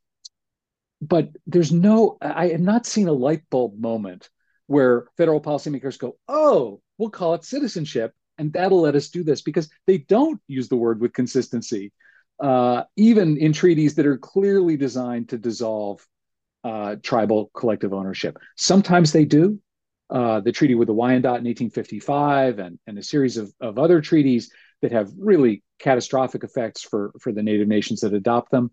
[1.01, 4.31] but there's no I have not seen a light bulb moment
[4.67, 9.43] where federal policymakers go, "Oh, we'll call it citizenship." And that'll let us do this
[9.43, 11.93] because they don't use the word with consistency,
[12.41, 16.07] uh, even in treaties that are clearly designed to dissolve
[16.65, 18.39] uh, tribal collective ownership.
[18.57, 19.61] Sometimes they do.
[20.09, 24.01] Uh, the treaty with the Wyandot in 1855 and, and a series of, of other
[24.01, 28.71] treaties that have really catastrophic effects for, for the native nations that adopt them.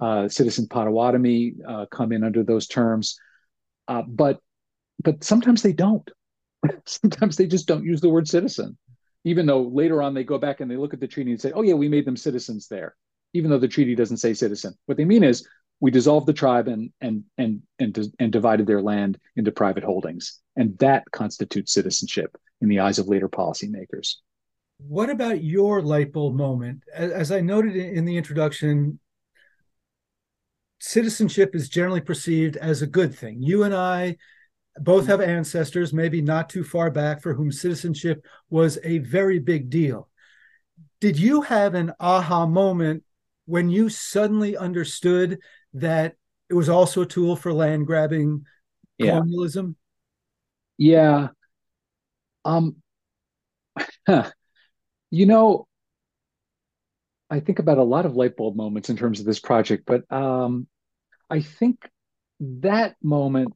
[0.00, 3.20] Uh, citizen Potawatomi uh, come in under those terms.
[3.86, 4.40] Uh, but
[5.02, 6.08] but sometimes they don't.
[6.86, 8.78] sometimes they just don't use the word citizen
[9.24, 11.52] even though later on they go back and they look at the treaty and say,
[11.52, 12.94] oh, yeah, we made them citizens there,
[13.32, 14.74] even though the treaty doesn't say citizen.
[14.86, 15.46] What they mean is
[15.80, 20.40] we dissolved the tribe and and and and, and divided their land into private holdings,
[20.56, 24.14] and that constitutes citizenship in the eyes of later policymakers.
[24.78, 26.82] What about your light bulb moment?
[26.92, 28.98] As I noted in the introduction,
[30.80, 33.42] citizenship is generally perceived as a good thing.
[33.42, 34.16] You and I
[34.80, 39.70] both have ancestors, maybe not too far back, for whom citizenship was a very big
[39.70, 40.08] deal.
[41.00, 43.04] Did you have an aha moment
[43.46, 45.40] when you suddenly understood
[45.74, 46.14] that
[46.48, 48.46] it was also a tool for land grabbing
[48.98, 49.12] yeah.
[49.12, 49.76] colonialism?
[50.78, 51.28] Yeah.
[52.44, 52.76] Um,
[55.10, 55.66] you know,
[57.30, 60.10] I think about a lot of light bulb moments in terms of this project, but
[60.12, 60.66] um,
[61.30, 61.88] I think
[62.40, 63.54] that moment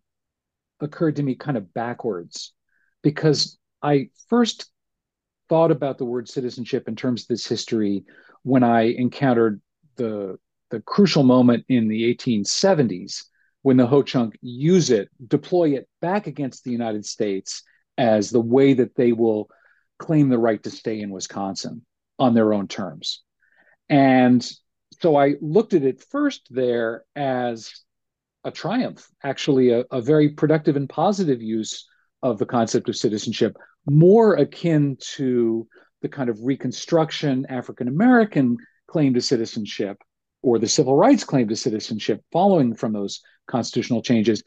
[0.81, 2.53] occurred to me kind of backwards
[3.03, 4.71] because I first
[5.49, 8.05] thought about the word citizenship in terms of this history
[8.43, 9.61] when I encountered
[9.97, 10.39] the
[10.71, 13.25] the crucial moment in the 1870s
[13.63, 17.63] when the Ho-Chunk use it, deploy it back against the United States
[17.99, 19.49] as the way that they will
[19.99, 21.85] claim the right to stay in Wisconsin
[22.19, 23.23] on their own terms.
[23.89, 24.49] And
[25.01, 27.73] so I looked at it first there as
[28.47, 31.87] a triumph, actually, a, a very productive and positive use
[32.23, 33.57] of the concept of citizenship,
[33.91, 35.67] more akin to
[36.01, 38.57] the kind of Reconstruction African American
[38.87, 39.99] claim to citizenship
[40.43, 44.45] or the civil rights claim to citizenship following from those constitutional changes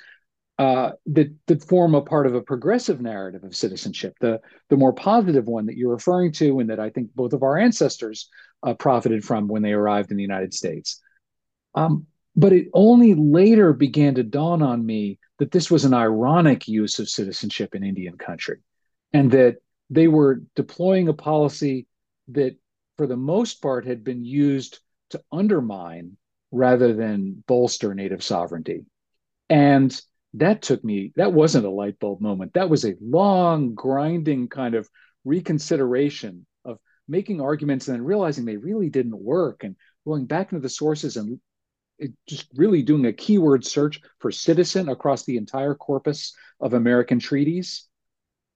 [0.59, 4.93] uh, that that form a part of a progressive narrative of citizenship, the the more
[4.93, 8.29] positive one that you're referring to, and that I think both of our ancestors
[8.63, 11.01] uh, profited from when they arrived in the United States.
[11.75, 12.07] Um,
[12.39, 16.97] but it only later began to dawn on me that this was an ironic use
[16.97, 18.59] of citizenship in Indian country,
[19.11, 19.57] and that
[19.89, 21.85] they were deploying a policy
[22.29, 22.55] that,
[22.95, 26.15] for the most part, had been used to undermine
[26.51, 28.85] rather than bolster native sovereignty.
[29.49, 29.99] And
[30.35, 32.53] that took me, that wasn't a light bulb moment.
[32.53, 34.87] That was a long, grinding kind of
[35.25, 39.75] reconsideration of making arguments and then realizing they really didn't work and
[40.05, 41.39] going back into the sources and
[42.27, 47.87] just really doing a keyword search for citizen across the entire corpus of American treaties,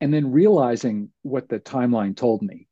[0.02, 2.68] and then realizing what the timeline told me.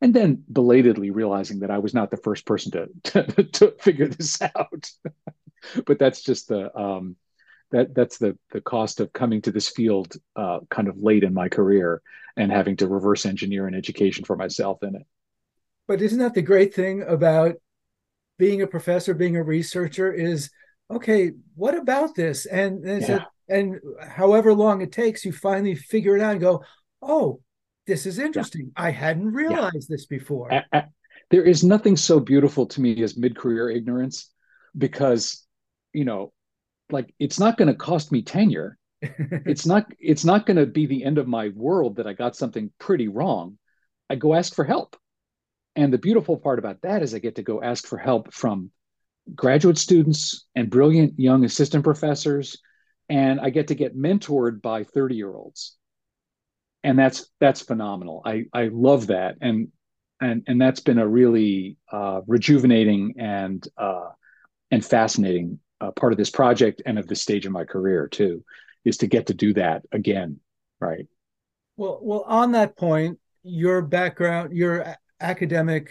[0.00, 2.88] And then belatedly realizing that I was not the first person to,
[3.22, 4.90] to, to figure this out.
[5.86, 7.16] but that's just the um,
[7.70, 11.34] that that's the the cost of coming to this field uh, kind of late in
[11.34, 12.02] my career
[12.36, 15.06] and having to reverse engineer an education for myself in it.
[15.86, 17.56] But isn't that the great thing about
[18.38, 20.12] being a professor, being a researcher?
[20.12, 20.50] Is
[20.90, 21.32] okay.
[21.54, 22.46] What about this?
[22.46, 23.24] And and, yeah.
[23.48, 26.62] and however long it takes, you finally figure it out and go,
[27.02, 27.40] oh,
[27.86, 28.72] this is interesting.
[28.76, 28.84] Yeah.
[28.84, 29.96] I hadn't realized yeah.
[29.96, 30.50] this before.
[31.30, 34.30] there is nothing so beautiful to me as mid-career ignorance
[34.76, 35.44] because
[35.92, 36.32] you know
[36.90, 40.86] like it's not going to cost me tenure it's not it's not going to be
[40.86, 43.58] the end of my world that i got something pretty wrong
[44.10, 44.96] i go ask for help
[45.76, 48.70] and the beautiful part about that is i get to go ask for help from
[49.34, 52.58] graduate students and brilliant young assistant professors
[53.08, 55.76] and i get to get mentored by 30 year olds
[56.84, 58.22] and that's that's phenomenal.
[58.24, 59.36] I i love that.
[59.40, 59.68] And
[60.20, 64.10] and and that's been a really uh, rejuvenating and uh,
[64.70, 68.44] and fascinating uh, part of this project and of this stage of my career too,
[68.84, 70.38] is to get to do that again,
[70.80, 71.08] right?
[71.76, 75.90] Well, well, on that point, your background, your academic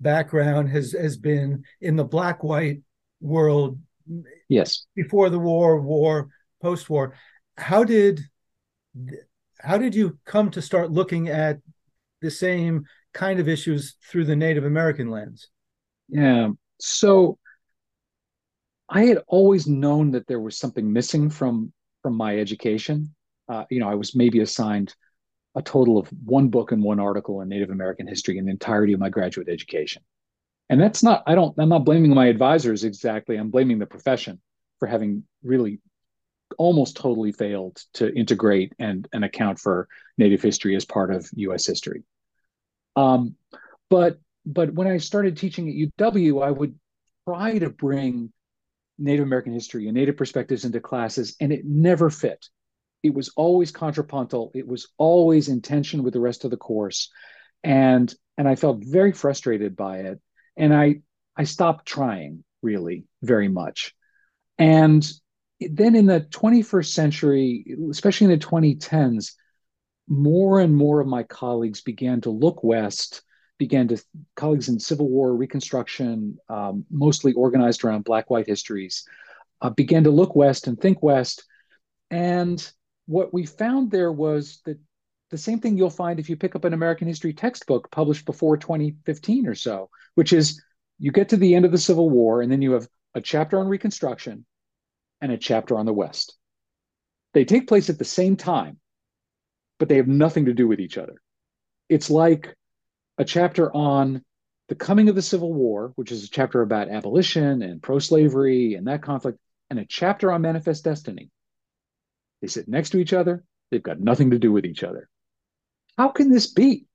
[0.00, 2.80] background has has been in the black white
[3.20, 3.78] world.
[4.48, 4.86] Yes.
[4.94, 6.28] Before the war, war,
[6.62, 7.14] post war,
[7.56, 8.20] how did
[9.60, 11.58] how did you come to start looking at
[12.20, 15.48] the same kind of issues through the Native American lens?
[16.08, 16.50] Yeah.
[16.80, 17.38] So
[18.88, 21.72] I had always known that there was something missing from
[22.02, 23.14] from my education.
[23.48, 24.94] Uh, you know, I was maybe assigned
[25.58, 28.92] a total of one book and one article in Native American history in the entirety
[28.92, 30.02] of my graduate education.
[30.70, 33.36] And that's not, I don't, I'm not blaming my advisors exactly.
[33.36, 34.40] I'm blaming the profession
[34.78, 35.80] for having really
[36.58, 41.66] almost totally failed to integrate and, and account for Native history as part of US
[41.66, 42.04] history.
[42.94, 43.34] Um,
[43.90, 46.78] but, but when I started teaching at UW, I would
[47.26, 48.32] try to bring
[48.96, 52.48] Native American history and Native perspectives into classes, and it never fit.
[53.02, 54.50] It was always contrapuntal.
[54.54, 57.10] It was always in tension with the rest of the course,
[57.62, 60.20] and and I felt very frustrated by it.
[60.56, 61.02] And I
[61.36, 63.94] I stopped trying really very much.
[64.58, 65.08] And
[65.60, 69.32] then in the 21st century, especially in the 2010s,
[70.08, 73.22] more and more of my colleagues began to look west
[73.58, 74.02] began to
[74.36, 79.04] colleagues in Civil War Reconstruction, um, mostly organized around Black-white histories,
[79.60, 81.44] uh, began to look west and think west.
[82.10, 82.72] And
[83.08, 84.78] what we found there was that
[85.30, 88.58] the same thing you'll find if you pick up an American history textbook published before
[88.58, 90.62] 2015 or so, which is
[90.98, 93.58] you get to the end of the Civil War and then you have a chapter
[93.58, 94.44] on Reconstruction
[95.22, 96.36] and a chapter on the West.
[97.32, 98.78] They take place at the same time,
[99.78, 101.14] but they have nothing to do with each other.
[101.88, 102.54] It's like
[103.16, 104.22] a chapter on
[104.68, 108.74] the coming of the Civil War, which is a chapter about abolition and pro slavery
[108.74, 109.38] and that conflict,
[109.70, 111.30] and a chapter on Manifest Destiny.
[112.40, 115.08] They sit next to each other, they've got nothing to do with each other.
[115.96, 116.86] How can this be?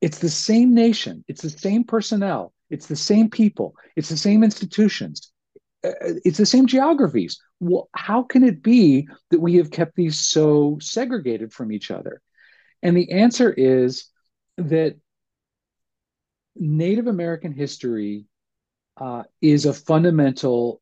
[0.00, 4.44] It's the same nation, it's the same personnel, it's the same people, it's the same
[4.44, 5.32] institutions,
[5.84, 5.90] uh,
[6.24, 7.40] it's the same geographies.
[7.60, 12.20] Well, how can it be that we have kept these so segregated from each other?
[12.82, 14.06] And the answer is
[14.58, 14.96] that
[16.56, 18.26] Native American history
[18.96, 20.80] uh, is a fundamental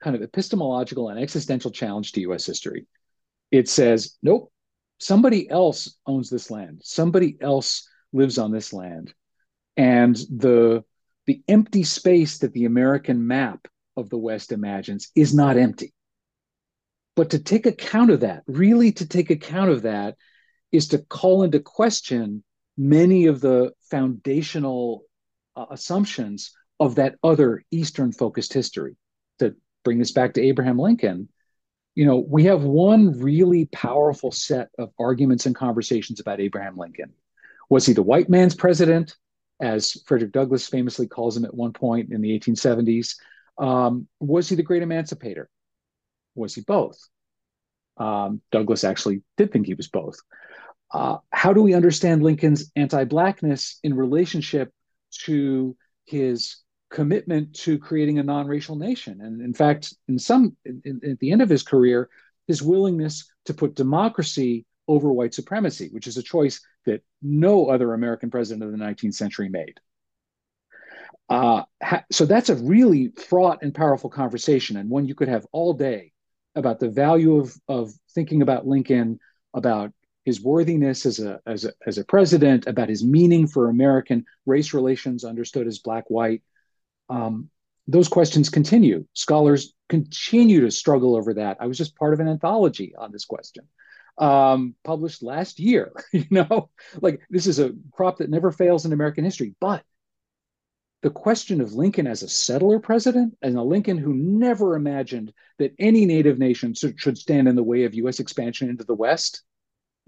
[0.00, 2.86] kind of epistemological and existential challenge to US history.
[3.50, 4.52] It says, nope,
[4.98, 9.12] somebody else owns this land, somebody else lives on this land.
[9.76, 10.84] And the,
[11.26, 15.94] the empty space that the American map of the West imagines is not empty.
[17.16, 20.16] But to take account of that, really to take account of that,
[20.70, 22.44] is to call into question
[22.76, 25.02] many of the foundational
[25.56, 28.96] uh, assumptions of that other Eastern focused history.
[29.40, 31.28] To bring this back to Abraham Lincoln,
[31.98, 37.12] you know, we have one really powerful set of arguments and conversations about Abraham Lincoln.
[37.70, 39.16] Was he the white man's president,
[39.60, 43.16] as Frederick Douglass famously calls him at one point in the 1870s?
[43.58, 45.50] Um, was he the great emancipator?
[46.36, 47.00] Was he both?
[47.96, 50.20] Um, Douglass actually did think he was both.
[50.94, 54.72] Uh, how do we understand Lincoln's anti Blackness in relationship
[55.24, 56.58] to his
[56.90, 61.30] commitment to creating a non-racial nation and in fact in some in, in, at the
[61.30, 62.08] end of his career
[62.46, 67.92] his willingness to put democracy over white supremacy which is a choice that no other
[67.92, 69.78] american president of the 19th century made
[71.28, 75.46] uh, ha- so that's a really fraught and powerful conversation and one you could have
[75.52, 76.10] all day
[76.54, 79.18] about the value of, of thinking about lincoln
[79.52, 79.92] about
[80.28, 84.74] his worthiness as a, as a, as a president, about his meaning for American race
[84.74, 86.42] relations understood as black white.
[87.08, 87.50] Um,
[87.86, 89.06] those questions continue.
[89.14, 91.56] Scholars continue to struggle over that.
[91.60, 93.64] I was just part of an anthology on this question,
[94.18, 95.92] um, published last year.
[96.12, 99.54] you know, like this is a crop that never fails in American history.
[99.60, 99.82] But
[101.00, 105.74] the question of Lincoln as a settler president and a Lincoln who never imagined that
[105.78, 108.20] any native nation should, stand in the way of U.S.
[108.20, 109.42] expansion into the West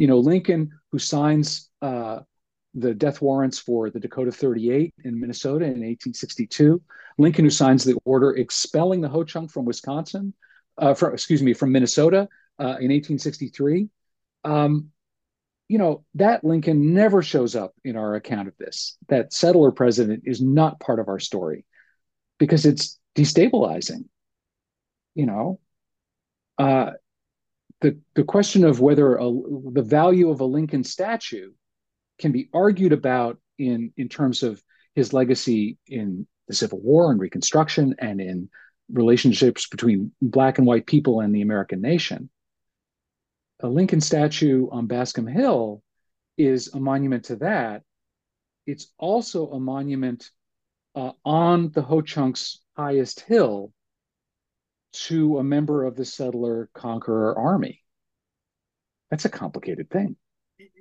[0.01, 2.21] you know, Lincoln, who signs uh,
[2.75, 6.81] the death warrants for the Dakota 38 in Minnesota in 1862,
[7.19, 10.33] Lincoln, who signs the order expelling the Ho-Chunk from Wisconsin,
[10.79, 13.89] uh, from, excuse me, from Minnesota uh, in 1863.
[14.45, 14.91] Um,
[15.69, 18.97] you know, that Lincoln never shows up in our account of this.
[19.09, 21.65] That settler president is not part of our story
[22.39, 24.07] because it's destabilizing.
[25.15, 25.61] You know,
[26.59, 26.93] uh,
[27.81, 29.31] the, the question of whether a,
[29.73, 31.53] the value of a Lincoln statue
[32.21, 34.63] can be argued about in, in terms of
[34.95, 38.51] his legacy in the Civil War and Reconstruction and in
[38.93, 42.31] relationships between Black and white people and the American nation.
[43.61, 45.83] A Lincoln statue on Bascom Hill
[46.37, 47.83] is a monument to that.
[48.67, 50.31] It's also a monument
[50.95, 53.73] uh, on the Ho Chunk's highest hill
[54.93, 57.83] to a member of the settler conqueror army.
[59.11, 60.17] That's a complicated thing.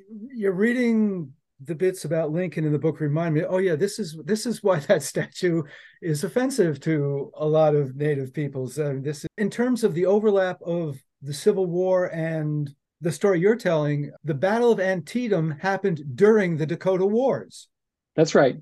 [0.09, 4.17] You're reading the bits about Lincoln in the book remind me, oh yeah, this is
[4.25, 5.63] this is why that statue
[6.01, 8.79] is offensive to a lot of Native peoples.
[8.79, 13.39] I mean, this in terms of the overlap of the Civil War and the story
[13.39, 14.11] you're telling.
[14.23, 17.69] The Battle of Antietam happened during the Dakota Wars.
[18.15, 18.57] That's right.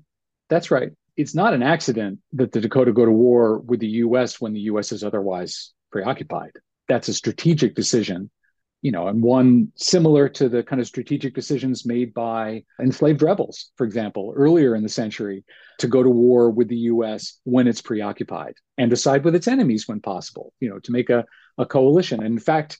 [0.48, 4.40] That's right it's not an accident that the Dakota go to war with the U.S.
[4.40, 4.92] when the U.S.
[4.92, 6.52] is otherwise preoccupied.
[6.86, 8.30] That's a strategic decision,
[8.82, 13.70] you know, and one similar to the kind of strategic decisions made by enslaved rebels,
[13.76, 15.44] for example, earlier in the century,
[15.78, 17.40] to go to war with the U.S.
[17.44, 21.10] when it's preoccupied and to side with its enemies when possible, you know, to make
[21.10, 21.24] a,
[21.58, 22.22] a coalition.
[22.22, 22.78] And in fact,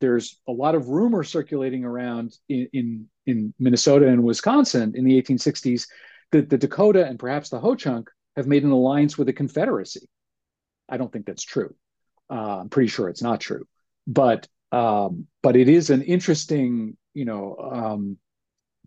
[0.00, 5.20] there's a lot of rumor circulating around in, in, in Minnesota and Wisconsin in the
[5.20, 5.86] 1860s
[6.30, 10.08] that the Dakota and perhaps the Ho-Chunk have made an alliance with the Confederacy.
[10.88, 11.74] I don't think that's true.
[12.30, 13.66] Uh, I'm pretty sure it's not true,
[14.06, 18.16] but um, but it is an interesting, you know, um,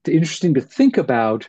[0.05, 1.47] interesting to think about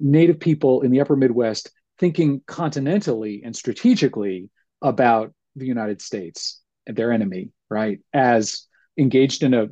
[0.00, 4.50] Native people in the Upper Midwest thinking continentally and strategically
[4.82, 8.66] about the United States and their enemy, right, as
[8.96, 9.66] engaged in a,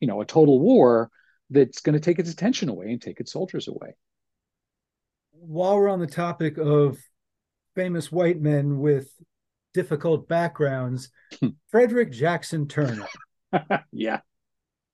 [0.00, 1.10] you know, a total war
[1.50, 3.94] that's going to take its attention away and take its soldiers away
[5.40, 6.98] while we're on the topic of
[7.74, 9.08] famous white men with
[9.74, 11.10] difficult backgrounds,
[11.70, 13.06] Frederick Jackson Turner.
[13.92, 14.20] yeah.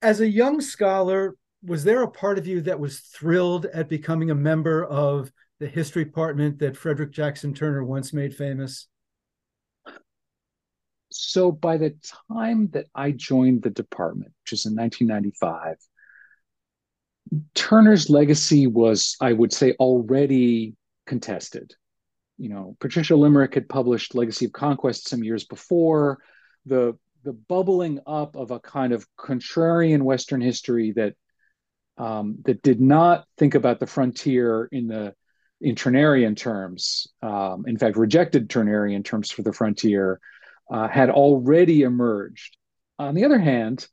[0.00, 4.30] As a young scholar, was there a part of you that was thrilled at becoming
[4.30, 8.88] a member of the history department that Frederick Jackson Turner once made famous?
[11.10, 11.94] So by the
[12.32, 15.76] time that I joined the department, which is in 1995,
[17.54, 20.74] Turner's legacy was, I would say, already
[21.06, 21.74] contested.
[22.38, 26.18] You know, Patricia Limerick had published Legacy of Conquest some years before.
[26.66, 31.14] The the bubbling up of a kind of contrarian Western history that
[31.98, 35.14] um, that did not think about the frontier in the
[35.60, 40.18] in Turnerian terms, um, in fact, rejected Turnerian terms for the frontier,
[40.72, 42.56] uh, had already emerged.
[42.98, 43.86] On the other hand,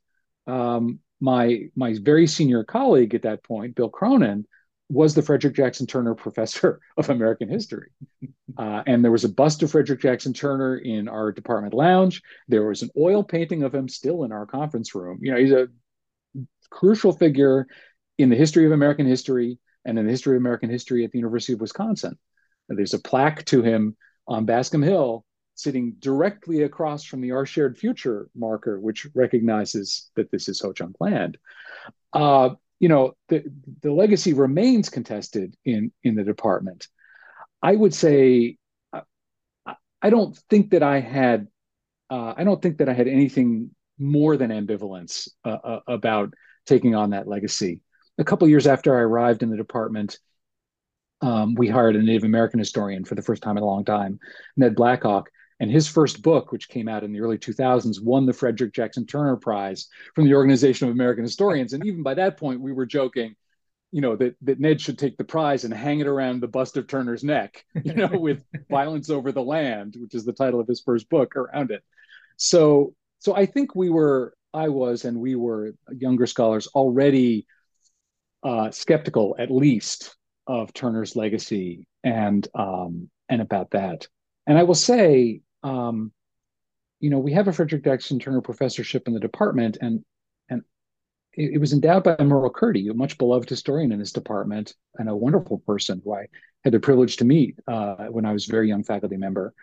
[0.46, 4.46] um, my my very senior colleague at that point, Bill Cronon,
[4.90, 7.90] was the Frederick Jackson Turner Professor of American History,
[8.58, 12.22] uh, and there was a bust of Frederick Jackson Turner in our department lounge.
[12.48, 15.18] There was an oil painting of him still in our conference room.
[15.22, 15.68] You know, he's a
[16.70, 17.66] crucial figure
[18.18, 21.18] in the history of American history and in the history of American history at the
[21.18, 22.18] University of Wisconsin.
[22.68, 25.24] And there's a plaque to him on Bascom Hill
[25.54, 30.72] sitting directly across from the Our Shared Future marker, which recognizes that this is Ho
[30.72, 31.38] Chunk land.
[32.12, 32.50] Uh,
[32.80, 33.44] you know, the,
[33.82, 36.88] the legacy remains contested in, in the department.
[37.62, 38.56] I would say,
[38.92, 39.02] I,
[40.02, 41.46] I don't think that I had,
[42.08, 46.32] uh, I don't think that I had anything more than ambivalence uh, uh about
[46.64, 47.82] taking on that legacy
[48.20, 50.18] a couple years after I arrived in the department,
[51.22, 54.18] um, we hired a Native American historian for the first time in a long time,
[54.56, 55.30] Ned Blackhawk.
[55.60, 59.06] And his first book, which came out in the early 2000s, won the Frederick Jackson
[59.06, 61.74] Turner Prize from the Organization of American Historians.
[61.74, 63.36] And even by that point, we were joking,
[63.92, 66.78] you know, that, that Ned should take the prize and hang it around the bust
[66.78, 70.66] of Turner's neck, you know, with Violence Over the Land, which is the title of
[70.66, 71.84] his first book around it.
[72.38, 77.46] So, so I think we were, I was, and we were younger scholars already
[78.42, 84.08] uh, skeptical, at least, of Turner's legacy and um, and about that.
[84.46, 86.12] And I will say, um,
[87.00, 90.04] you know, we have a Frederick Jackson Turner professorship in the department, and
[90.48, 90.62] and
[91.32, 95.08] it, it was endowed by Merle Curti, a much beloved historian in this department and
[95.08, 96.26] a wonderful person who I
[96.62, 99.54] had the privilege to meet uh, when I was a very young faculty member.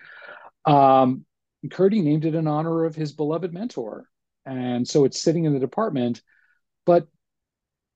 [0.66, 1.26] Um,
[1.72, 4.10] Curdy named it in honor of his beloved mentor,
[4.46, 6.22] and so it's sitting in the department.
[6.86, 7.08] But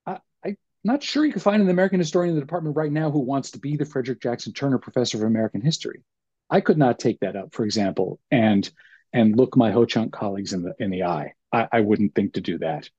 [0.06, 3.10] I, I'm not sure you can find an American historian in the department right now
[3.10, 6.04] who wants to be the Frederick Jackson Turner Professor of American History.
[6.52, 8.70] I could not take that up, for example, and
[9.14, 11.34] and look my Ho Chunk colleagues in the in the eye.
[11.52, 12.90] I, I wouldn't think to do that.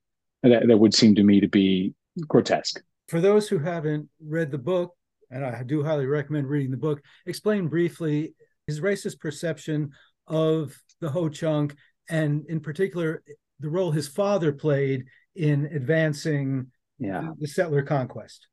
[0.41, 0.67] that.
[0.67, 1.93] That would seem to me to be
[2.27, 2.81] grotesque.
[3.07, 4.95] For those who haven't read the book,
[5.29, 8.33] and I do highly recommend reading the book, explain briefly
[8.67, 9.91] his racist perception
[10.27, 11.75] of the Ho Chunk,
[12.09, 13.23] and in particular,
[13.59, 17.29] the role his father played in advancing yeah.
[17.39, 18.47] the settler conquest.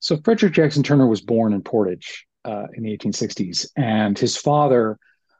[0.00, 4.98] So Frederick Jackson Turner was born in Portage uh, in the 1860s, and his father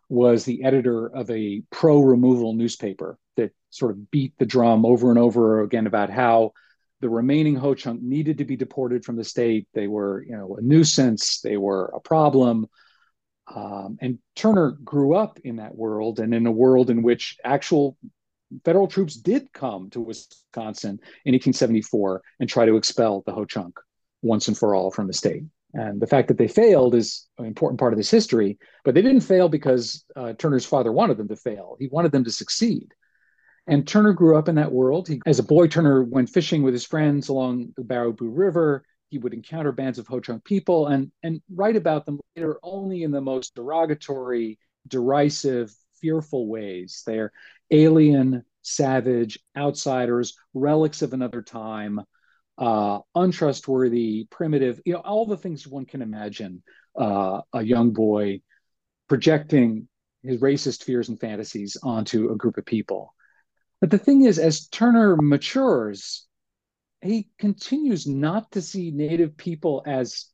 [0.08, 5.18] was the editor of a pro-removal newspaper that sort of beat the drum over and
[5.18, 6.52] over again about how
[7.00, 9.66] the remaining Ho Chunk needed to be deported from the state.
[9.74, 11.40] They were, you know, a nuisance.
[11.40, 12.66] They were a problem.
[13.54, 17.98] Um, and Turner grew up in that world and in a world in which actual
[18.64, 23.78] federal troops did come to Wisconsin in 1874 and try to expel the Ho Chunk
[24.22, 25.42] once and for all from the state.
[25.74, 29.02] And the fact that they failed is an important part of this history, but they
[29.02, 31.76] didn't fail because uh, Turner's father wanted them to fail.
[31.78, 32.94] He wanted them to succeed.
[33.66, 35.08] And Turner grew up in that world.
[35.08, 38.84] He, as a boy, Turner went fishing with his friends along the Baraboo River.
[39.10, 43.02] He would encounter bands of Ho Chunk people and, and write about them later only
[43.02, 47.02] in the most derogatory, derisive, fearful ways.
[47.06, 47.32] They're
[47.70, 52.00] alien, savage, outsiders, relics of another time,
[52.58, 56.62] uh, untrustworthy, primitive, you know, all the things one can imagine
[56.98, 58.40] uh, a young boy
[59.08, 59.88] projecting
[60.22, 63.14] his racist fears and fantasies onto a group of people.
[63.80, 66.26] But the thing is, as Turner matures,
[67.02, 70.30] he continues not to see Native people as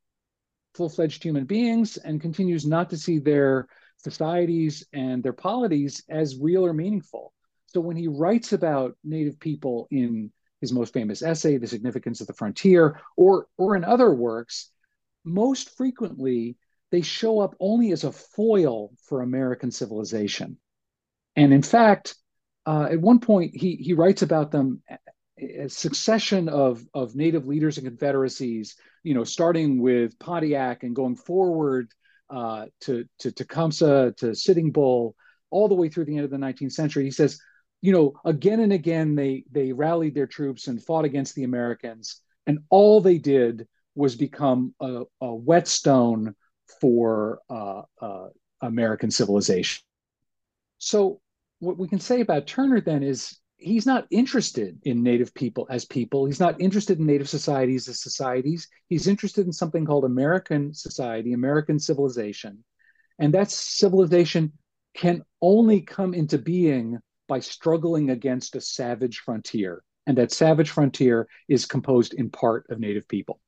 [0.74, 3.66] full fledged human beings and continues not to see their
[3.96, 7.32] societies and their polities as real or meaningful.
[7.66, 12.26] So when he writes about Native people in his most famous essay, The Significance of
[12.26, 14.70] the Frontier, or, or in other works,
[15.24, 16.56] most frequently
[16.90, 20.58] they show up only as a foil for American civilization.
[21.36, 22.16] And in fact,
[22.66, 24.82] uh, at one point, he, he writes about them
[25.38, 31.16] a succession of, of native leaders and confederacies, you know, starting with Pontiac and going
[31.16, 31.90] forward
[32.28, 35.14] uh, to, to Tecumseh, to Sitting Bull,
[35.50, 37.04] all the way through the end of the 19th century.
[37.04, 37.40] He says,
[37.80, 42.20] you know, again and again they they rallied their troops and fought against the Americans,
[42.46, 46.34] and all they did was become a, a whetstone
[46.80, 48.28] for uh, uh,
[48.60, 49.82] American civilization.
[50.78, 51.20] So
[51.58, 55.84] what we can say about Turner then is he's not interested in native people as
[55.84, 56.24] people.
[56.24, 58.68] He's not interested in native societies as societies.
[58.88, 62.64] He's interested in something called American society, American civilization.
[63.18, 64.52] And that civilization
[64.94, 66.98] can only come into being
[67.30, 69.84] by struggling against a savage frontier.
[70.08, 73.40] And that savage frontier is composed in part of native people.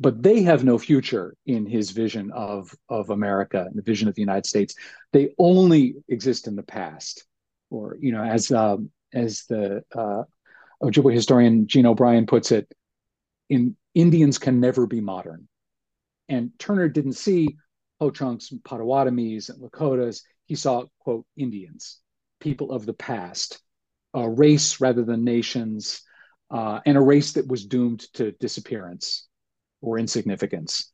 [0.00, 4.16] But they have no future in his vision of, of America and the vision of
[4.16, 4.74] the United States.
[5.12, 7.24] They only exist in the past.
[7.70, 10.24] Or, you know, as um, as the uh,
[10.82, 12.66] Ojibwe historian Jean O'Brien puts it,
[13.48, 15.46] in Indians can never be modern.
[16.28, 17.56] And Turner didn't see
[18.00, 20.22] Ho-Chunks, Potawatomis, and Lakotas.
[20.46, 22.00] He saw, quote, Indians,
[22.40, 23.60] people of the past,
[24.14, 26.02] a race rather than nations,
[26.50, 29.26] uh, and a race that was doomed to disappearance
[29.80, 30.92] or insignificance,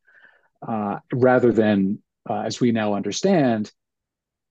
[0.66, 3.70] uh, rather than, uh, as we now understand,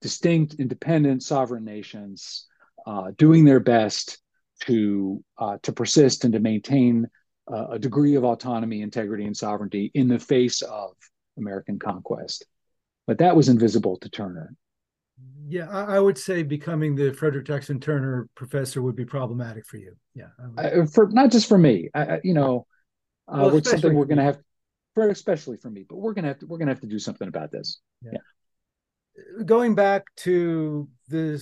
[0.01, 2.47] distinct, independent, sovereign nations
[2.85, 4.19] uh, doing their best
[4.61, 7.07] to uh, to persist and to maintain
[7.51, 10.91] uh, a degree of autonomy, integrity, and sovereignty in the face of
[11.37, 12.45] American conquest.
[13.07, 14.55] But that was invisible to Turner.
[15.47, 19.77] Yeah, I, I would say becoming the Frederick Jackson Turner professor would be problematic for
[19.77, 19.95] you.
[20.15, 21.89] Yeah, uh, for not just for me.
[21.93, 22.65] I, you know,
[23.27, 24.39] uh, well, something we're going to have,
[24.95, 25.85] for especially for me.
[25.87, 27.79] But we're going to have to we're going to have to do something about this.
[28.01, 28.11] Yeah.
[28.13, 28.19] yeah
[29.45, 31.41] going back to the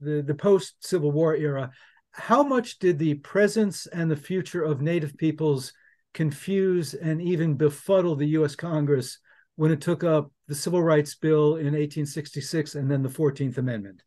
[0.00, 1.70] the, the post Civil War era,
[2.12, 5.72] how much did the presence and the future of Native peoples
[6.14, 8.56] confuse and even befuddle the U.S.
[8.56, 9.18] Congress
[9.58, 14.04] when it took up the Civil Rights Bill in 1866 and then the 14th Amendment?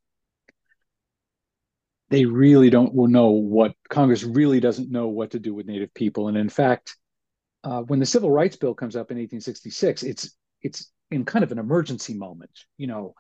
[2.10, 6.30] They really don't know what Congress really doesn't know what to do with Native people,
[6.30, 6.96] and in fact,
[7.66, 11.52] uh, when the Civil Rights Bill comes up in 1866, it's it's in kind of
[11.52, 12.58] an emergency moment.
[12.78, 13.14] You know,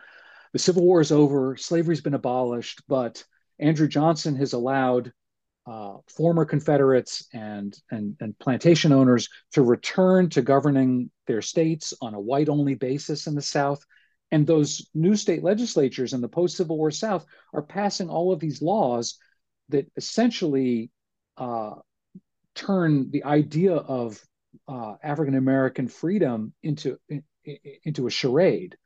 [0.53, 3.25] the Civil War is over, slavery's been abolished, but
[3.59, 5.11] Andrew Johnson has allowed
[5.67, 12.13] uh, former Confederates and, and, and plantation owners to return to governing their states on
[12.13, 13.83] a white only basis in the South.
[14.31, 18.39] And those new state legislatures in the post Civil War South are passing all of
[18.39, 19.17] these laws
[19.69, 20.89] that essentially
[21.37, 21.75] uh,
[22.55, 24.19] turn the idea of
[24.67, 26.97] uh, African American freedom into
[27.83, 28.77] into a charade.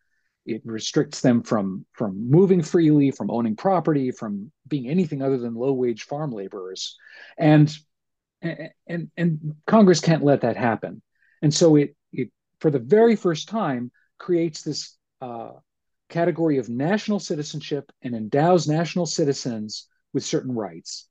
[0.46, 5.56] It restricts them from from moving freely, from owning property, from being anything other than
[5.56, 6.98] low wage farm laborers,
[7.38, 7.76] and
[8.42, 11.02] and and Congress can't let that happen.
[11.42, 15.52] And so it it for the very first time creates this uh,
[16.10, 21.08] category of national citizenship and endows national citizens with certain rights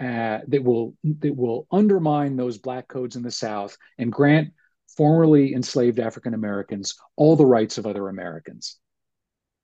[0.00, 4.52] uh, that will that will undermine those black codes in the South and grant
[4.96, 8.78] formerly enslaved African Americans all the rights of other Americans.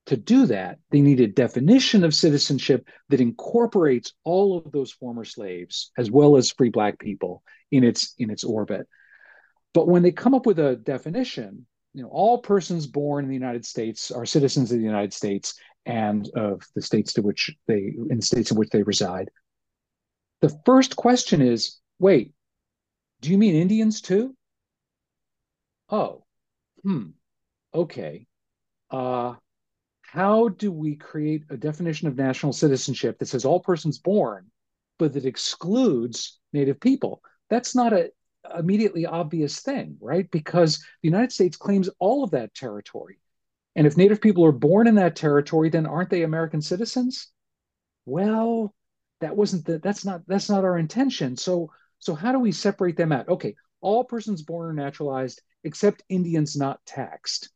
[0.06, 5.24] To do that, they need a definition of citizenship that incorporates all of those former
[5.24, 8.86] slaves as well as free black people in its in its orbit.
[9.74, 13.34] But when they come up with a definition, you know, all persons born in the
[13.34, 15.54] United States are citizens of the United States
[15.84, 19.28] and of the states to which they in states in which they reside.
[20.40, 22.32] The first question is, wait,
[23.20, 24.34] do you mean Indians too?
[25.90, 26.24] Oh,
[26.82, 27.08] hmm,
[27.74, 28.26] okay.
[28.90, 29.34] Uh,
[30.02, 34.50] how do we create a definition of national citizenship that says all persons born,
[34.98, 37.22] but that excludes Native people?
[37.50, 38.10] That's not a
[38.56, 40.30] immediately obvious thing, right?
[40.30, 43.18] Because the United States claims all of that territory.
[43.76, 47.30] And if Native people are born in that territory, then aren't they American citizens?
[48.06, 48.74] Well,
[49.20, 51.36] that wasn't the, that's not that's not our intention.
[51.36, 53.28] So so how do we separate them out?
[53.28, 57.50] Okay, all persons born or naturalized except Indians not taxed.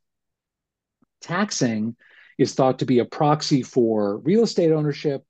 [1.20, 1.96] Taxing
[2.38, 5.24] is thought to be a proxy for real estate ownership,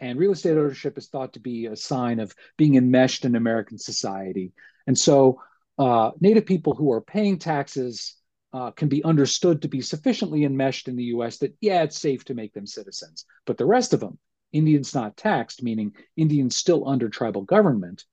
[0.00, 3.78] and real estate ownership is thought to be a sign of being enmeshed in American
[3.78, 4.52] society.
[4.86, 5.40] And so,
[5.78, 8.16] uh, Native people who are paying taxes
[8.52, 12.24] uh, can be understood to be sufficiently enmeshed in the US that, yeah, it's safe
[12.26, 13.24] to make them citizens.
[13.46, 14.18] But the rest of them,
[14.52, 18.04] Indians not taxed, meaning Indians still under tribal government,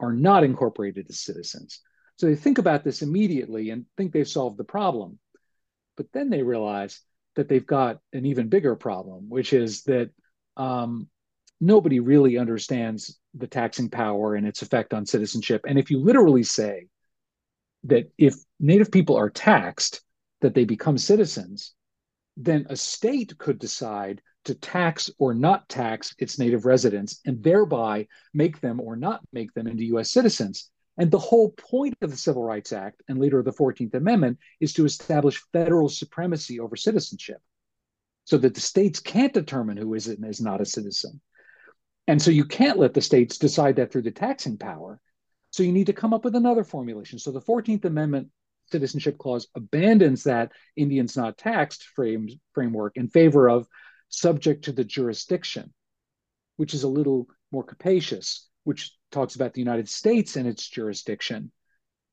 [0.00, 1.80] are not incorporated as citizens.
[2.16, 5.18] So they think about this immediately and think they've solved the problem.
[5.96, 7.00] But then they realize
[7.36, 10.10] that they've got an even bigger problem, which is that
[10.56, 11.08] um,
[11.60, 15.64] nobody really understands the taxing power and its effect on citizenship.
[15.66, 16.88] And if you literally say
[17.84, 20.02] that if Native people are taxed,
[20.40, 21.72] that they become citizens,
[22.36, 28.06] then a state could decide to tax or not tax its native residents and thereby
[28.32, 30.70] make them or not make them into US citizens.
[30.98, 34.38] And the whole point of the Civil Rights Act and later of the 14th Amendment
[34.60, 37.38] is to establish federal supremacy over citizenship
[38.24, 41.20] so that the states can't determine who is and is not a citizen.
[42.08, 45.00] And so you can't let the states decide that through the taxing power.
[45.50, 47.18] So you need to come up with another formulation.
[47.18, 48.28] So the 14th Amendment
[48.70, 53.66] Citizenship Clause abandons that Indians not taxed frame, framework in favor of
[54.08, 55.72] subject to the jurisdiction,
[56.56, 61.50] which is a little more capacious, which talks about the United States and its jurisdiction.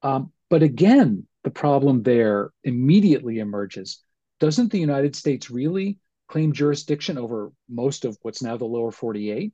[0.02, 4.02] Um, but again, the problem there immediately emerges.
[4.40, 9.54] Doesn't the United States really claim jurisdiction over most of what's now the lower 48?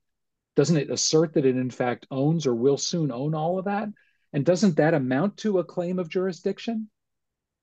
[0.56, 3.90] Doesn't it assert that it in fact owns or will soon own all of that?
[4.34, 6.90] And doesn't that amount to a claim of jurisdiction?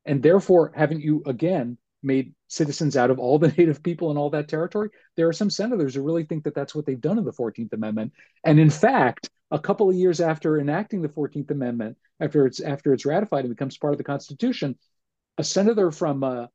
[0.04, 4.30] And therefore, haven't you again made citizens out of all the native people in all
[4.30, 4.90] that territory?
[5.16, 7.72] There are some senators who really think that that's what they've done in the 14th
[7.72, 8.12] Amendment.
[8.44, 12.92] And in fact, a couple of years after enacting the 14th Amendment, after it's after
[12.92, 14.76] it's ratified and becomes part of the Constitution,
[15.38, 16.46] a senator from uh,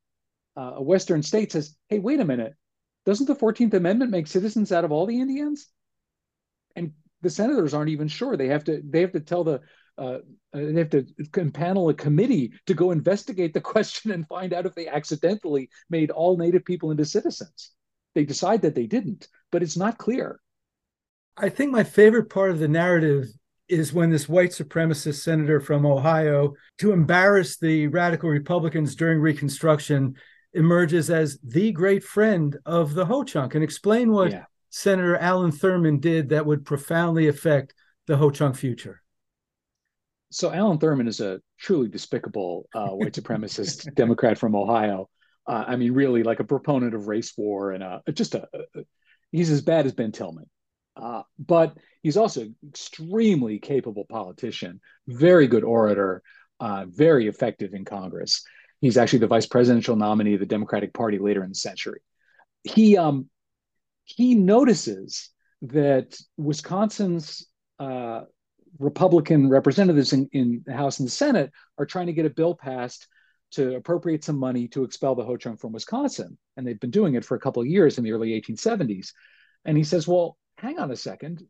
[0.57, 2.55] uh, a Western state says, "Hey, wait a minute!
[3.05, 5.69] Doesn't the 14th Amendment make citizens out of all the Indians?"
[6.75, 8.35] And the senators aren't even sure.
[8.35, 9.61] They have to they have to tell the
[10.01, 10.17] uh,
[10.53, 11.05] they have to
[11.53, 16.09] panel a committee to go investigate the question and find out if they accidentally made
[16.09, 17.71] all Native people into citizens.
[18.15, 20.39] They decide that they didn't, but it's not clear.
[21.37, 23.27] I think my favorite part of the narrative
[23.69, 30.15] is when this white supremacist senator from Ohio, to embarrass the radical Republicans during Reconstruction,
[30.53, 34.43] emerges as the great friend of the Ho Chunk and explain what yeah.
[34.71, 37.73] Senator Allen Thurman did that would profoundly affect
[38.07, 39.00] the Ho Chunk future
[40.31, 45.09] so Allen Thurman is a truly despicable uh, white supremacist Democrat from Ohio.
[45.45, 48.83] Uh, I mean, really like a proponent of race war and a, just a, a
[49.31, 50.49] he's as bad as Ben Tillman.
[50.95, 56.21] Uh, but he's also an extremely capable politician, very good orator,
[56.59, 58.43] uh, very effective in Congress.
[58.81, 62.01] He's actually the vice presidential nominee of the Democratic Party later in the century.
[62.63, 63.29] He um,
[64.03, 65.29] he notices
[65.63, 67.47] that Wisconsin's
[67.79, 68.21] uh,
[68.81, 72.55] Republican representatives in, in the House and the Senate are trying to get a bill
[72.55, 73.07] passed
[73.51, 76.37] to appropriate some money to expel the Ho Chunk from Wisconsin.
[76.57, 79.11] And they've been doing it for a couple of years in the early 1870s.
[79.65, 81.45] And he says, well, hang on a second.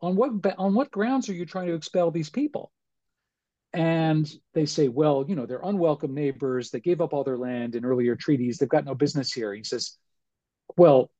[0.00, 2.70] On what, on what grounds are you trying to expel these people?
[3.72, 6.70] And they say, well, you know, they're unwelcome neighbors.
[6.70, 8.58] They gave up all their land in earlier treaties.
[8.58, 9.52] They've got no business here.
[9.52, 9.98] He says,
[10.76, 11.10] well,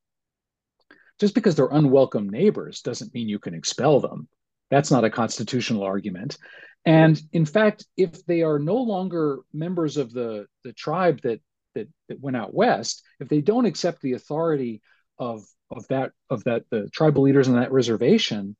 [1.18, 4.28] just because they're unwelcome neighbors doesn't mean you can expel them.
[4.70, 6.38] That's not a constitutional argument.
[6.84, 11.40] And in fact, if they are no longer members of the, the tribe that,
[11.74, 14.82] that, that went out west, if they don't accept the authority
[15.18, 18.56] of, of that of that the tribal leaders on that reservation,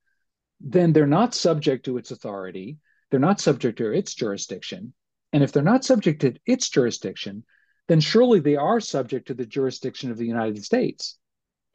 [0.60, 2.78] then they're not subject to its authority.
[3.10, 4.92] They're not subject to its jurisdiction.
[5.32, 7.44] And if they're not subject to its jurisdiction,
[7.88, 11.18] then surely they are subject to the jurisdiction of the United States.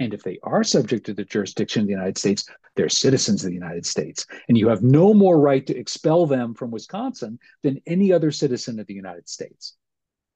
[0.01, 3.49] And if they are subject to the jurisdiction of the United States, they're citizens of
[3.49, 4.25] the United States.
[4.47, 8.79] And you have no more right to expel them from Wisconsin than any other citizen
[8.79, 9.77] of the United States.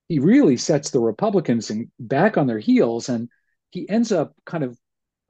[0.08, 3.28] He really sets the Republicans back on their heels, and
[3.72, 4.78] he ends up kind of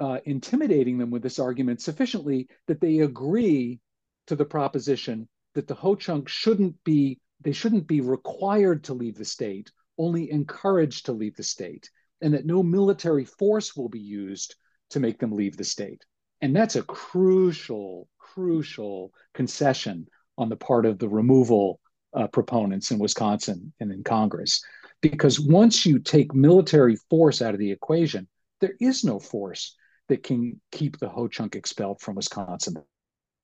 [0.01, 3.79] uh, intimidating them with this argument sufficiently that they agree
[4.27, 9.15] to the proposition that the Ho Chunk shouldn't be they shouldn't be required to leave
[9.15, 11.89] the state, only encouraged to leave the state
[12.21, 14.55] and that no military force will be used
[14.91, 16.03] to make them leave the state.
[16.41, 20.07] And that's a crucial, crucial concession
[20.37, 21.79] on the part of the removal
[22.13, 24.63] uh, proponents in Wisconsin and in Congress.
[25.01, 28.27] Because once you take military force out of the equation,
[28.61, 29.75] there is no force
[30.07, 32.75] that can keep the Ho Chunk expelled from Wisconsin.
[32.75, 32.81] They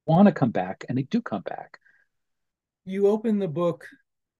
[0.05, 1.79] want to come back, and they do come back.
[2.85, 3.85] You open the book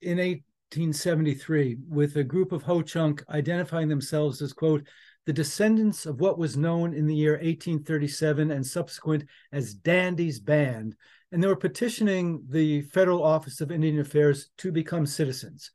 [0.02, 4.88] in a 1873 with a group of Ho Chunk identifying themselves as, quote,
[5.26, 10.96] the descendants of what was known in the year 1837 and subsequent as Dandy's Band.
[11.34, 15.72] And they were petitioning the Federal Office of Indian Affairs to become citizens.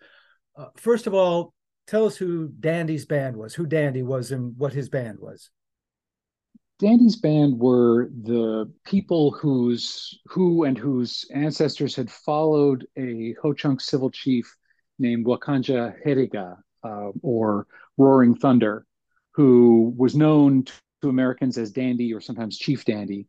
[0.56, 1.52] Uh, first of all,
[1.86, 5.50] tell us who Dandy's Band was, who Dandy was, and what his band was.
[6.78, 13.82] Dandy's band were the people whose who and whose ancestors had followed a Ho Chunk
[13.82, 14.56] civil chief
[14.98, 17.66] named Wakanja Heriga, uh, or
[17.96, 18.86] Roaring Thunder,
[19.32, 20.64] who was known
[21.02, 23.26] to Americans as Dandy or sometimes Chief Dandy.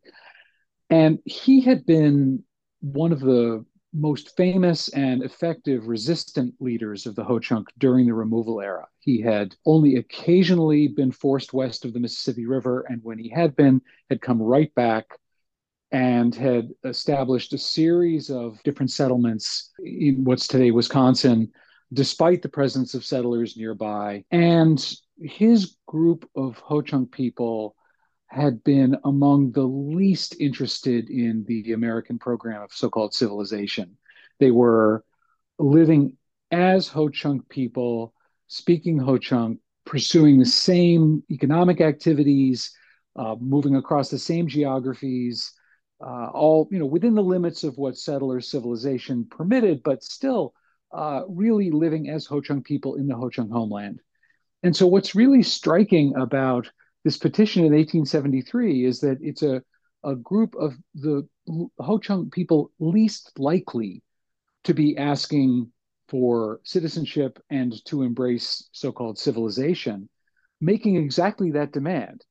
[0.90, 2.42] And he had been
[2.80, 8.14] one of the most famous and effective resistant leaders of the Ho Chunk during the
[8.14, 8.86] removal era.
[9.00, 13.56] He had only occasionally been forced west of the Mississippi River, and when he had
[13.56, 15.06] been, had come right back
[15.90, 21.50] and had established a series of different settlements in what's today Wisconsin,
[21.92, 24.24] despite the presence of settlers nearby.
[24.30, 24.84] And
[25.20, 27.74] his group of Ho Chunk people
[28.26, 33.96] had been among the least interested in the American program of so called civilization.
[34.38, 35.04] They were
[35.58, 36.18] living
[36.50, 38.12] as Ho Chunk people,
[38.46, 42.72] speaking Ho Chunk, pursuing the same economic activities,
[43.16, 45.52] uh, moving across the same geographies,
[46.00, 50.54] uh, all you know within the limits of what settler civilization permitted, but still
[50.92, 54.00] uh, really living as Ho Chunk people in the Ho Chunk homeland.
[54.62, 56.70] And so, what's really striking about
[57.04, 59.62] this petition in 1873 is that it's a,
[60.04, 61.28] a group of the
[61.78, 64.02] Ho Chunk people least likely
[64.64, 65.70] to be asking
[66.08, 70.08] for citizenship and to embrace so called civilization,
[70.60, 72.24] making exactly that demand.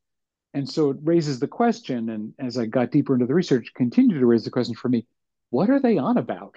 [0.54, 4.20] And so it raises the question, and as I got deeper into the research, continued
[4.20, 5.06] to raise the question for me
[5.50, 6.56] what are they on about?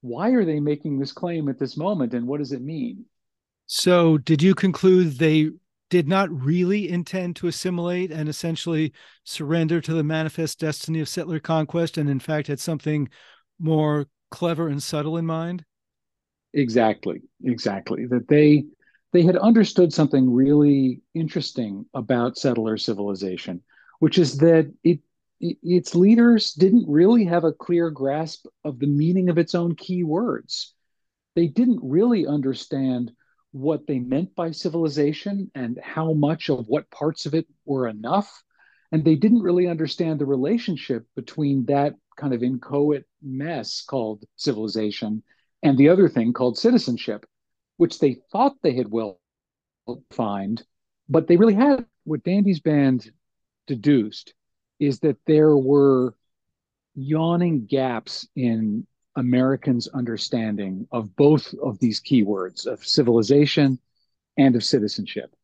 [0.00, 3.04] Why are they making this claim at this moment, and what does it mean?
[3.66, 5.50] So, did you conclude they
[5.88, 8.92] did not really intend to assimilate and essentially
[9.24, 13.08] surrender to the manifest destiny of settler conquest, and in fact had something
[13.58, 15.64] more clever and subtle in mind?
[16.54, 18.06] Exactly, exactly.
[18.06, 18.64] That they
[19.12, 23.62] they had understood something really interesting about settler civilization,
[23.98, 25.00] which is that it
[25.40, 30.04] its leaders didn't really have a clear grasp of the meaning of its own key
[30.04, 30.72] words.
[31.34, 33.10] They didn't really understand
[33.50, 38.42] what they meant by civilization and how much of what parts of it were enough.
[38.92, 45.24] And they didn't really understand the relationship between that kind of inchoate mess called civilization
[45.62, 47.26] and the other thing called citizenship,
[47.82, 49.18] which they thought they had well
[50.08, 50.64] defined,
[51.08, 51.84] but they really had.
[52.04, 53.10] What Dandy's band
[53.66, 54.34] deduced
[54.78, 56.14] is that there were
[56.94, 63.80] yawning gaps in Americans' understanding of both of these keywords of civilization
[64.38, 65.34] and of citizenship.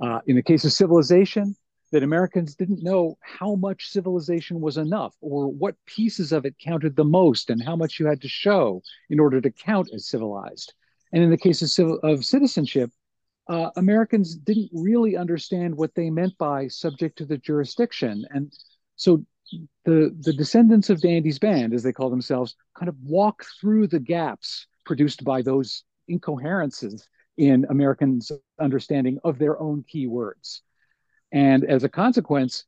[0.00, 1.56] Uh, in the case of civilization,
[1.90, 6.94] that Americans didn't know how much civilization was enough or what pieces of it counted
[6.94, 8.80] the most and how much you had to show
[9.10, 10.74] in order to count as civilized.
[11.12, 12.90] And in the case of, civil, of citizenship,
[13.48, 18.24] uh, Americans didn't really understand what they meant by subject to the jurisdiction.
[18.30, 18.52] And
[18.96, 19.24] so
[19.84, 24.00] the the descendants of Dandy's band, as they call themselves, kind of walk through the
[24.00, 30.62] gaps produced by those incoherences in Americans' understanding of their own key words.
[31.32, 32.64] And as a consequence,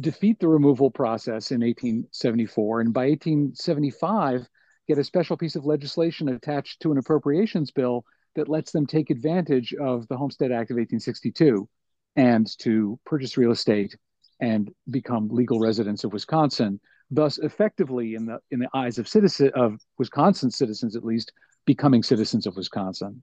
[0.00, 2.80] defeat the removal process in 1874.
[2.80, 4.48] And by 1875,
[4.88, 9.10] get a special piece of legislation attached to an appropriations bill that lets them take
[9.10, 11.68] advantage of the Homestead Act of 1862
[12.16, 13.96] and to purchase real estate
[14.40, 16.80] and become legal residents of Wisconsin,
[17.10, 21.32] thus effectively in the in the eyes of citizen of Wisconsin citizens at least
[21.66, 23.22] becoming citizens of Wisconsin.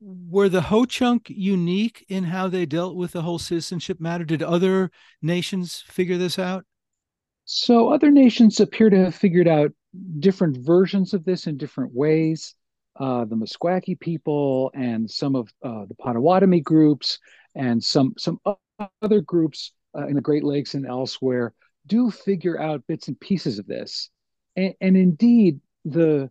[0.00, 4.24] Were the Ho Chunk unique in how they dealt with the whole citizenship matter?
[4.24, 6.64] Did other nations figure this out?
[7.44, 9.72] So other nations appear to have figured out
[10.18, 12.54] different versions of this in different ways.
[12.98, 17.18] Uh, the Meskwaki people and some of uh, the Potawatomi groups
[17.54, 18.40] and some some
[19.02, 21.54] other groups uh, in the Great Lakes and elsewhere
[21.86, 24.10] do figure out bits and pieces of this.
[24.56, 26.30] And, and indeed, the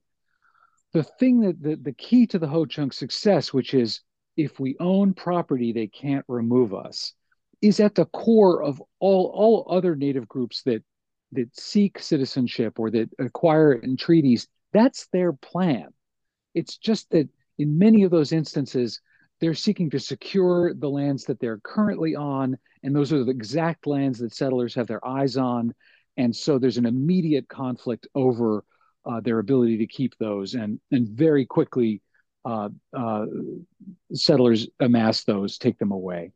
[0.93, 4.01] the thing that the, the key to the Ho Chunk success, which is
[4.35, 7.13] if we own property, they can't remove us,
[7.61, 10.83] is at the core of all all other native groups that
[11.33, 14.47] that seek citizenship or that acquire it in treaties.
[14.73, 15.87] That's their plan.
[16.53, 19.01] It's just that in many of those instances,
[19.39, 23.85] they're seeking to secure the lands that they're currently on, and those are the exact
[23.85, 25.73] lands that settlers have their eyes on.
[26.17, 28.63] And so there's an immediate conflict over
[29.05, 32.01] uh, their ability to keep those, and and very quickly,
[32.45, 33.25] uh, uh,
[34.13, 36.31] settlers amass those, take them away.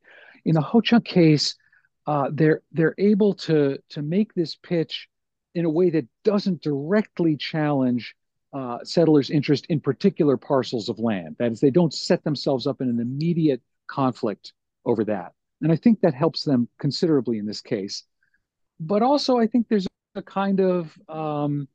[0.46, 1.56] In the Ho Chunk case,
[2.08, 5.08] uh, they're they're able to to make this pitch
[5.54, 8.16] in a way that doesn't directly challenge
[8.54, 11.36] uh, settlers' interest in particular parcels of land.
[11.40, 14.54] That is, they don't set themselves up in an immediate conflict
[14.86, 15.34] over that.
[15.62, 18.04] And I think that helps them considerably in this case.
[18.80, 21.68] But also, I think there's a kind of um,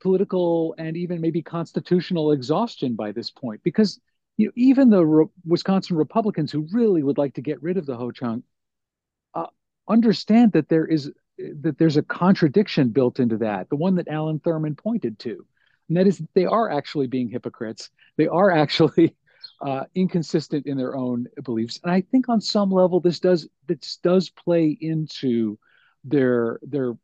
[0.00, 4.00] political and even maybe constitutional exhaustion by this point, because
[4.36, 7.86] you know, even the Re- Wisconsin Republicans who really would like to get rid of
[7.86, 8.44] the Ho Chunk
[9.92, 14.40] understand that there is that there's a contradiction built into that, the one that Allen
[14.40, 15.44] Thurman pointed to,
[15.88, 17.90] and that is they are actually being hypocrites.
[18.16, 19.14] They are actually
[19.60, 23.98] uh, inconsistent in their own beliefs, and I think on some level this does this
[24.02, 25.58] does play into
[26.04, 26.94] their their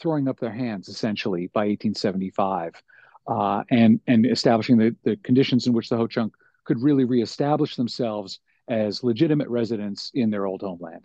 [0.00, 2.82] throwing up their hands essentially by 1875
[3.28, 6.34] uh, and and establishing the, the conditions in which the Ho Chunk
[6.64, 11.04] could really reestablish themselves as legitimate residents in their old homeland.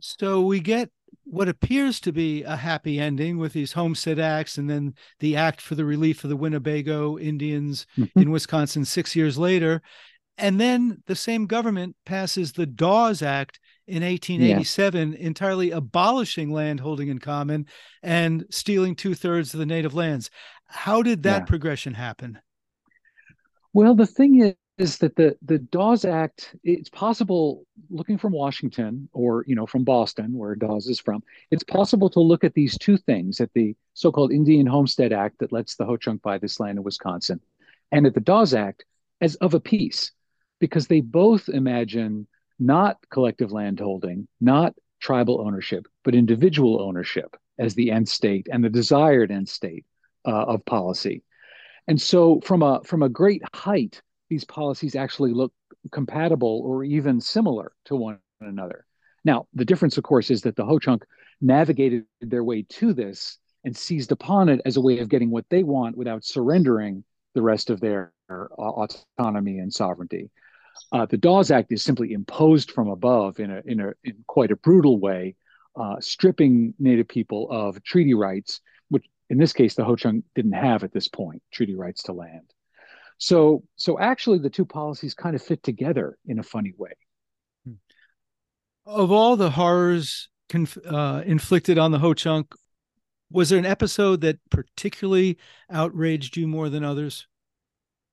[0.00, 0.90] So we get
[1.24, 5.60] what appears to be a happy ending with these homestead acts and then the act
[5.60, 8.18] for the relief of the Winnebago Indians mm-hmm.
[8.18, 9.82] in Wisconsin six years later.
[10.38, 15.18] And then the same government passes the Dawes Act in 1887, yeah.
[15.18, 17.66] entirely abolishing land holding in common
[18.02, 20.30] and stealing two thirds of the native lands.
[20.66, 21.44] How did that yeah.
[21.44, 22.38] progression happen?
[23.72, 29.44] Well, the thing is, that the the Dawes Act, it's possible looking from Washington or
[29.46, 32.96] you know from Boston, where Dawes is from, it's possible to look at these two
[32.96, 36.84] things at the so-called Indian Homestead Act that lets the Ho-Chunk buy this land in
[36.84, 37.40] Wisconsin,
[37.92, 38.84] and at the Dawes Act
[39.20, 40.12] as of a piece,
[40.58, 42.26] because they both imagine
[42.58, 48.70] not collective landholding, not tribal ownership, but individual ownership as the end state and the
[48.70, 49.84] desired end state
[50.26, 51.22] uh, of policy.
[51.88, 54.00] And so, from a from a great height,
[54.30, 55.52] these policies actually look
[55.90, 58.86] compatible or even similar to one another.
[59.24, 61.04] Now, the difference, of course, is that the Ho-Chunk
[61.40, 65.44] navigated their way to this and seized upon it as a way of getting what
[65.50, 67.04] they want without surrendering
[67.34, 70.30] the rest of their uh, autonomy and sovereignty.
[70.92, 74.50] Uh, the Dawes Act is simply imposed from above in a in a in quite
[74.50, 75.36] a brutal way,
[75.76, 80.82] uh, stripping Native people of treaty rights, which in this case the Ho-Chunk didn't have
[80.82, 82.52] at this point, treaty rights to land.
[83.20, 86.92] So so actually the two policies kind of fit together in a funny way.
[88.86, 92.54] Of all the horrors conf- uh, inflicted on the Ho-Chunk,
[93.30, 95.38] was there an episode that particularly
[95.70, 97.26] outraged you more than others?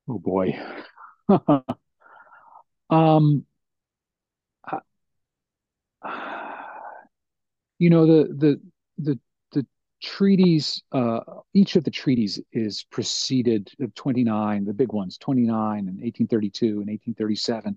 [0.07, 0.59] Oh boy.
[2.89, 3.45] Um,
[4.63, 4.79] uh,
[7.79, 8.61] you know the the
[8.97, 9.19] the
[10.01, 10.81] treaties.
[10.91, 11.19] Uh,
[11.53, 13.71] each of the treaties is preceded.
[13.81, 17.35] Uh, Twenty nine, the big ones, twenty nine and eighteen thirty two and eighteen thirty
[17.35, 17.75] seven,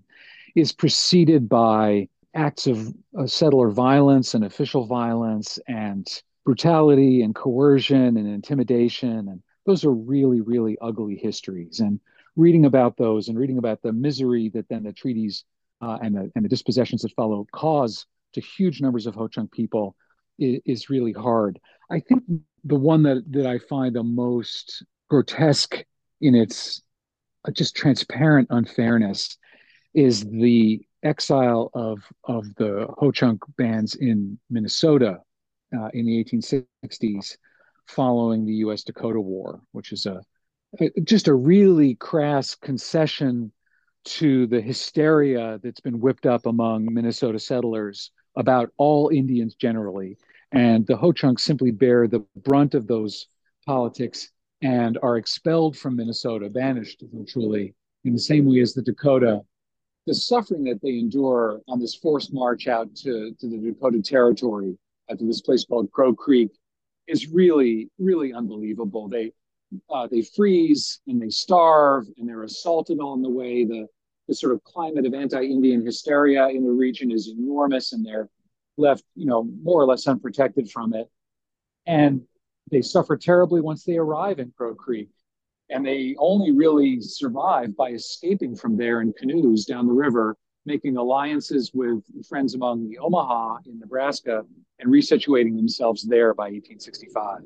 [0.55, 8.17] is preceded by acts of uh, settler violence and official violence and brutality and coercion
[8.17, 12.01] and intimidation and those are really really ugly histories and
[12.37, 15.45] reading about those and reading about the misery that then the treaties
[15.83, 19.97] uh, and, the, and the dispossessions that follow cause to huge numbers of Ho-Chunk people
[20.41, 21.61] is, is really hard.
[21.91, 22.25] I think
[22.65, 25.85] the one that, that I find the most grotesque
[26.21, 26.83] in its
[27.47, 29.37] uh, just transparent unfairness
[29.95, 35.19] is the exile of of the Ho-Chunk bands in Minnesota
[35.77, 37.37] uh, in the 1860s
[37.87, 38.85] following the U.S.
[38.85, 40.23] Dakota War, which is a
[41.03, 43.53] just a really crass concession
[44.05, 50.17] to the hysteria that's been whipped up among Minnesota settlers about all Indians generally.
[50.53, 53.29] And the Ho-Chunk simply bear the brunt of those
[53.67, 54.31] politics
[54.63, 57.75] and are expelled from Minnesota, banished virtually,
[58.05, 59.41] in the same way as the Dakota.
[60.07, 64.77] The suffering that they endure on this forced march out to, to the Dakota Territory,
[65.09, 66.51] to this place called Crow Creek,
[67.07, 69.09] is really, really unbelievable.
[69.09, 69.33] They
[69.89, 73.65] uh, they freeze and they starve and they're assaulted on the way.
[73.65, 73.87] The,
[74.27, 78.29] the sort of climate of anti-Indian hysteria in the region is enormous, and they're
[78.81, 81.09] left, you know, more or less unprotected from it.
[81.87, 82.23] And
[82.71, 85.11] they suffer terribly once they arrive in Crow Creek.
[85.69, 90.97] And they only really survive by escaping from there in canoes down the river, making
[90.97, 94.45] alliances with friends among the Omaha in Nebraska
[94.81, 97.43] and resituating themselves there by 1865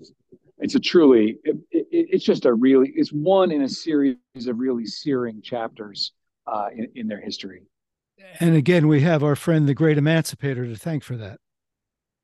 [0.58, 4.16] it's a truly it, it, it's just a really it's one in a series
[4.46, 6.12] of really searing chapters
[6.46, 7.62] uh, in, in their history
[8.40, 11.38] and again we have our friend the great emancipator to thank for that.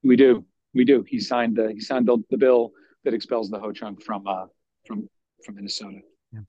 [0.03, 0.45] We do.
[0.75, 1.05] We do.
[1.07, 2.73] He signed the he signed the, the bill
[3.05, 4.47] that expels the ho-chunk from uh
[4.87, 5.09] from
[5.45, 5.99] from minnesota.
[6.33, 6.41] Yeah.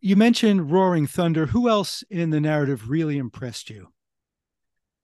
[0.00, 1.46] you mentioned roaring thunder.
[1.46, 3.88] Who else in the narrative really impressed you?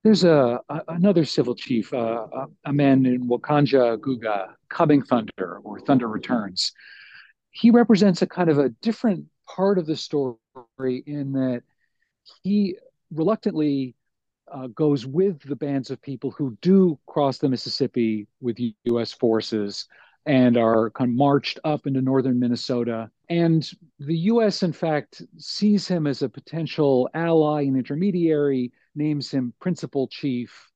[0.02, 5.60] There's a, a another civil chief, uh, a, a, man in Wakanja Guga, Coming Thunder
[5.62, 6.72] or Thunder Returns.
[7.50, 10.36] He represents a kind of a different part of the story
[11.06, 11.62] in that
[12.42, 12.76] he
[13.12, 13.94] reluctantly
[14.50, 19.12] uh, goes with the bands of people who do cross the Mississippi with U.S.
[19.12, 19.86] forces
[20.26, 23.10] and are kind of marched up into northern Minnesota.
[23.28, 29.52] And the U.S., in fact, sees him as a potential ally and intermediary names him
[29.58, 30.68] principal chief,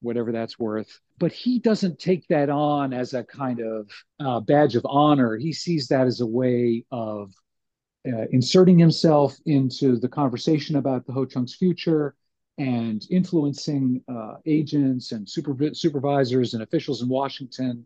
[0.00, 1.00] whatever that's worth.
[1.18, 5.36] But he doesn't take that on as a kind of uh, badge of honor.
[5.36, 7.32] He sees that as a way of
[8.08, 12.14] uh, inserting himself into the conversation about the Ho Chunk's future
[12.58, 17.84] and influencing uh, agents and supervi- supervisors and officials in Washington.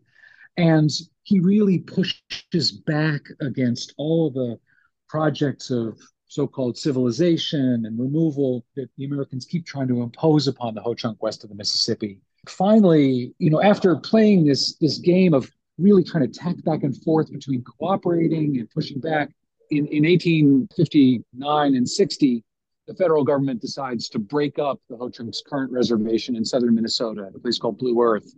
[0.57, 0.89] And
[1.23, 4.59] he really pushes back against all the
[5.07, 10.81] projects of so-called civilization and removal that the Americans keep trying to impose upon the
[10.81, 12.19] Ho-Chunk west of the Mississippi.
[12.47, 17.01] Finally, you know, after playing this this game of really trying to tack back and
[17.03, 19.29] forth between cooperating and pushing back,
[19.77, 22.43] in, in 1859 and 60,
[22.87, 27.35] the federal government decides to break up the Ho-Chunk's current reservation in southern Minnesota at
[27.35, 28.33] a place called Blue Earth,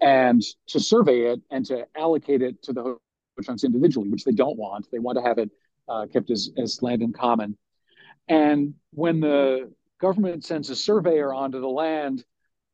[0.00, 4.58] and to survey it and to allocate it to the Ho-Chunks individually, which they don't
[4.58, 4.86] want.
[4.92, 5.50] They want to have it
[5.88, 7.56] uh, kept as, as land in common.
[8.28, 12.24] And when the government sends a surveyor onto the land,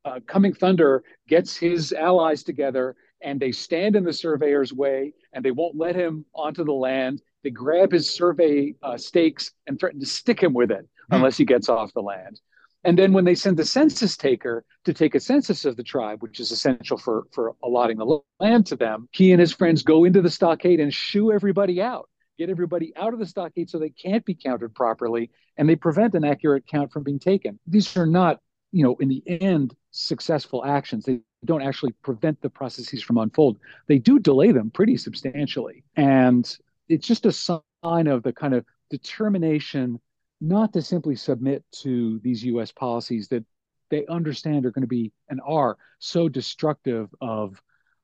[0.05, 5.45] uh, Coming Thunder gets his allies together and they stand in the surveyor's way and
[5.45, 7.21] they won't let him onto the land.
[7.43, 11.17] They grab his survey uh, stakes and threaten to stick him with it hmm.
[11.17, 12.41] unless he gets off the land.
[12.83, 16.23] And then when they send the census taker to take a census of the tribe,
[16.23, 20.05] which is essential for, for allotting the land to them, he and his friends go
[20.05, 22.09] into the stockade and shoo everybody out
[22.41, 26.15] get everybody out of the stockade so they can't be counted properly, and they prevent
[26.15, 27.59] an accurate count from being taken.
[27.67, 28.41] These are not,
[28.73, 31.05] you know, in the end, successful actions.
[31.05, 33.59] They don't actually prevent the processes from unfold.
[33.89, 36.51] They do delay them pretty substantially, and
[36.91, 40.01] it's just a sign of the kind of determination
[40.41, 42.73] not to simply submit to these U.S.
[42.73, 43.45] policies that
[43.91, 47.61] they understand are going to be and are so destructive of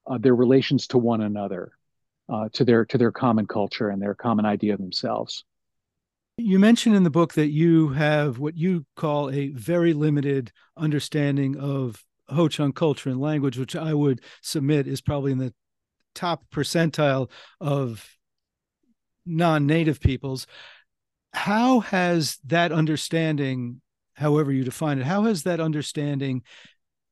[0.06, 1.72] uh, their relations to one another
[2.28, 5.44] uh, to their to their common culture and their common idea of themselves.
[6.36, 11.56] You mentioned in the book that you have what you call a very limited understanding
[11.56, 15.54] of Ho Chunk culture and language, which I would submit is probably in the
[16.14, 17.30] top percentile
[17.60, 18.15] of
[19.26, 20.46] non-native peoples.
[21.32, 23.80] How has that understanding,
[24.14, 26.42] however you define it, how has that understanding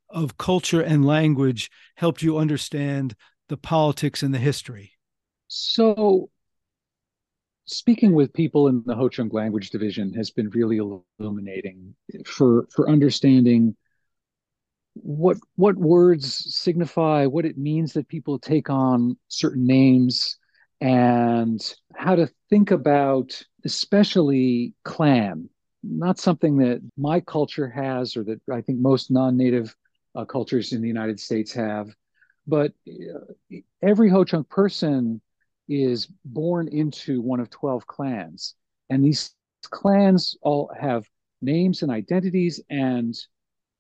[0.08, 3.14] of culture and language helped you understand
[3.48, 4.92] the politics and the history?
[5.48, 6.30] So,
[7.66, 10.78] speaking with people in the Ho Chunk language division has been really
[11.18, 11.94] illuminating
[12.24, 13.76] for for understanding
[14.94, 20.38] what what words signify, what it means that people take on certain names,
[20.80, 25.48] and how to think about especially clan.
[25.82, 29.74] Not something that my culture has, or that I think most non-native
[30.14, 31.88] uh, cultures in the United States have,
[32.46, 35.20] but uh, every Ho Chunk person
[35.68, 38.54] is born into one of 12 clans.
[38.90, 41.06] And these clans all have
[41.40, 43.14] names and identities and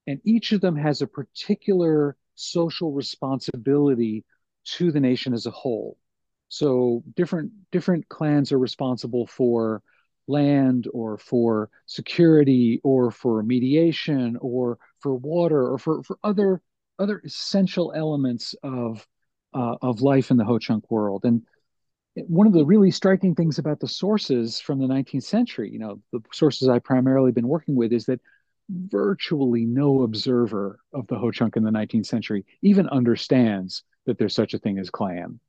[0.06, 4.22] and each of them has a particular social responsibility
[4.64, 5.96] to the nation as a whole.
[6.48, 9.82] So different different clans are responsible for
[10.26, 16.62] land or for security or for mediation or for water or for, for other
[16.98, 19.06] other essential elements of
[19.52, 21.24] uh, of life in the Ho Chunk world.
[21.24, 21.42] And
[22.14, 26.00] one of the really striking things about the sources from the 19th century, you know,
[26.12, 28.20] the sources I've primarily been working with, is that
[28.68, 34.34] virtually no observer of the Ho Chunk in the 19th century even understands that there's
[34.34, 35.40] such a thing as clan.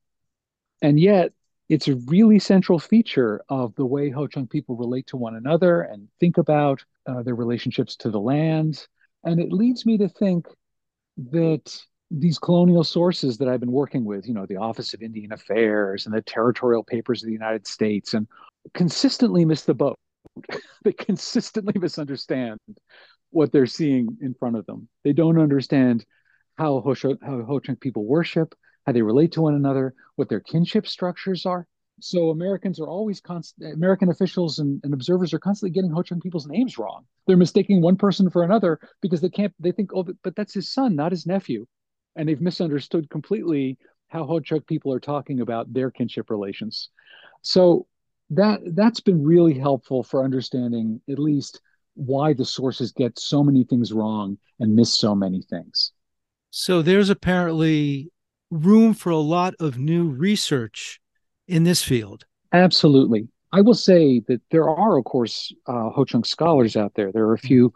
[0.82, 1.32] And yet,
[1.68, 5.82] it's a really central feature of the way Ho Chunk people relate to one another
[5.82, 8.86] and think about uh, their relationships to the land.
[9.24, 10.46] And it leads me to think
[11.16, 11.76] that
[12.10, 16.06] these colonial sources that I've been working with, you know, the Office of Indian Affairs
[16.06, 18.28] and the territorial papers of the United States, and
[18.74, 19.98] consistently miss the boat.
[20.84, 22.58] they consistently misunderstand
[23.30, 24.88] what they're seeing in front of them.
[25.02, 26.04] They don't understand
[26.56, 28.54] how Ho, how Ho Chunk people worship,
[28.86, 31.66] how they relate to one another, what their kinship structures are.
[32.00, 33.74] So Americans are always constant.
[33.74, 37.06] American officials and, and, observers are constantly getting Ho Chunk people's names wrong.
[37.26, 39.54] They're mistaking one person for another because they can't.
[39.58, 41.66] They think, oh, but, but that's his son, not his nephew
[42.16, 46.88] and they've misunderstood completely how Ho Chunk people are talking about their kinship relations.
[47.42, 47.86] So
[48.30, 51.60] that that's been really helpful for understanding at least
[51.94, 55.92] why the sources get so many things wrong and miss so many things.
[56.50, 58.10] So there's apparently
[58.50, 61.00] room for a lot of new research
[61.48, 62.24] in this field.
[62.52, 63.28] Absolutely.
[63.52, 67.12] I will say that there are, of course, uh, Ho Chunk scholars out there.
[67.12, 67.72] There are a few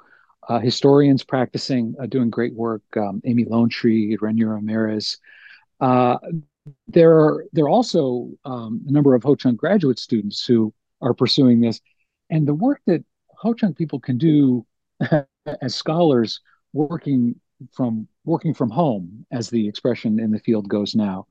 [0.49, 2.83] uh, historians practicing, uh, doing great work.
[2.97, 5.19] Um, Amy Lone Tree, Renya Ramirez.
[5.81, 6.19] Uh,
[6.89, 11.15] there are there are also um, a number of Ho Chunk graduate students who are
[11.15, 11.81] pursuing this,
[12.29, 13.05] and the work that
[13.39, 14.67] Ho Chunk people can do
[15.63, 16.41] as scholars
[16.73, 17.37] working
[17.73, 21.27] from working from home, as the expression in the field goes now,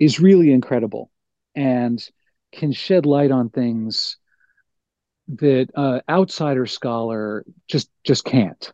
[0.00, 1.10] is really incredible
[1.54, 2.06] and
[2.52, 4.18] can shed light on things
[5.28, 8.72] that uh, outsider scholar just just can't.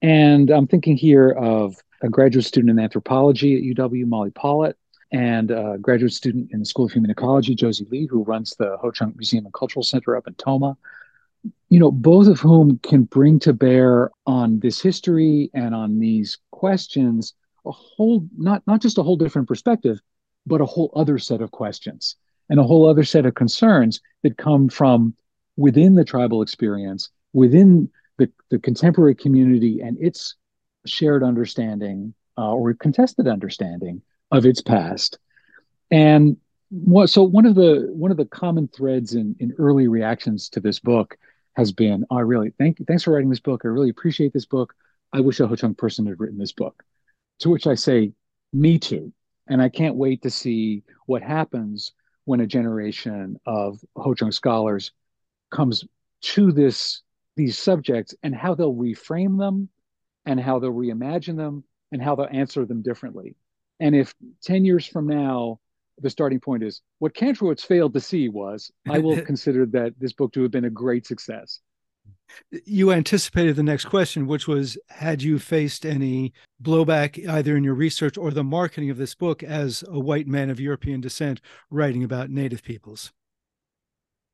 [0.00, 4.76] And I'm thinking here of a graduate student in anthropology at UW, Molly Pollitt,
[5.12, 8.76] and a graduate student in the School of Human Ecology, Josie Lee, who runs the
[8.80, 10.76] Ho Chunk Museum and Cultural Center up in Tomah.
[11.74, 16.38] You know, both of whom can bring to bear on this history and on these
[16.52, 17.34] questions
[17.66, 19.98] a whole not not just a whole different perspective,
[20.46, 22.14] but a whole other set of questions
[22.48, 25.16] and a whole other set of concerns that come from
[25.56, 30.36] within the tribal experience, within the, the contemporary community and its
[30.86, 35.18] shared understanding uh, or contested understanding of its past.
[35.90, 36.36] And
[37.06, 40.78] so one of the one of the common threads in, in early reactions to this
[40.78, 41.18] book
[41.56, 43.62] has been, oh, I really thank thanks for writing this book.
[43.64, 44.74] I really appreciate this book.
[45.12, 46.82] I wish a Ho Chunk person had written this book.
[47.40, 48.12] To which I say,
[48.52, 49.12] me too.
[49.46, 51.92] And I can't wait to see what happens
[52.24, 54.92] when a generation of Ho Chunk scholars
[55.50, 55.84] comes
[56.22, 57.02] to this
[57.36, 59.68] these subjects and how they'll reframe them
[60.24, 63.36] and how they'll reimagine them and how they'll answer them differently.
[63.80, 64.14] And if
[64.44, 65.58] 10 years from now,
[65.98, 70.12] the starting point is what Kantrowitz failed to see was I will consider that this
[70.12, 71.60] book to have been a great success.
[72.64, 77.74] You anticipated the next question, which was Had you faced any blowback either in your
[77.74, 81.40] research or the marketing of this book as a white man of European descent
[81.70, 83.12] writing about Native peoples?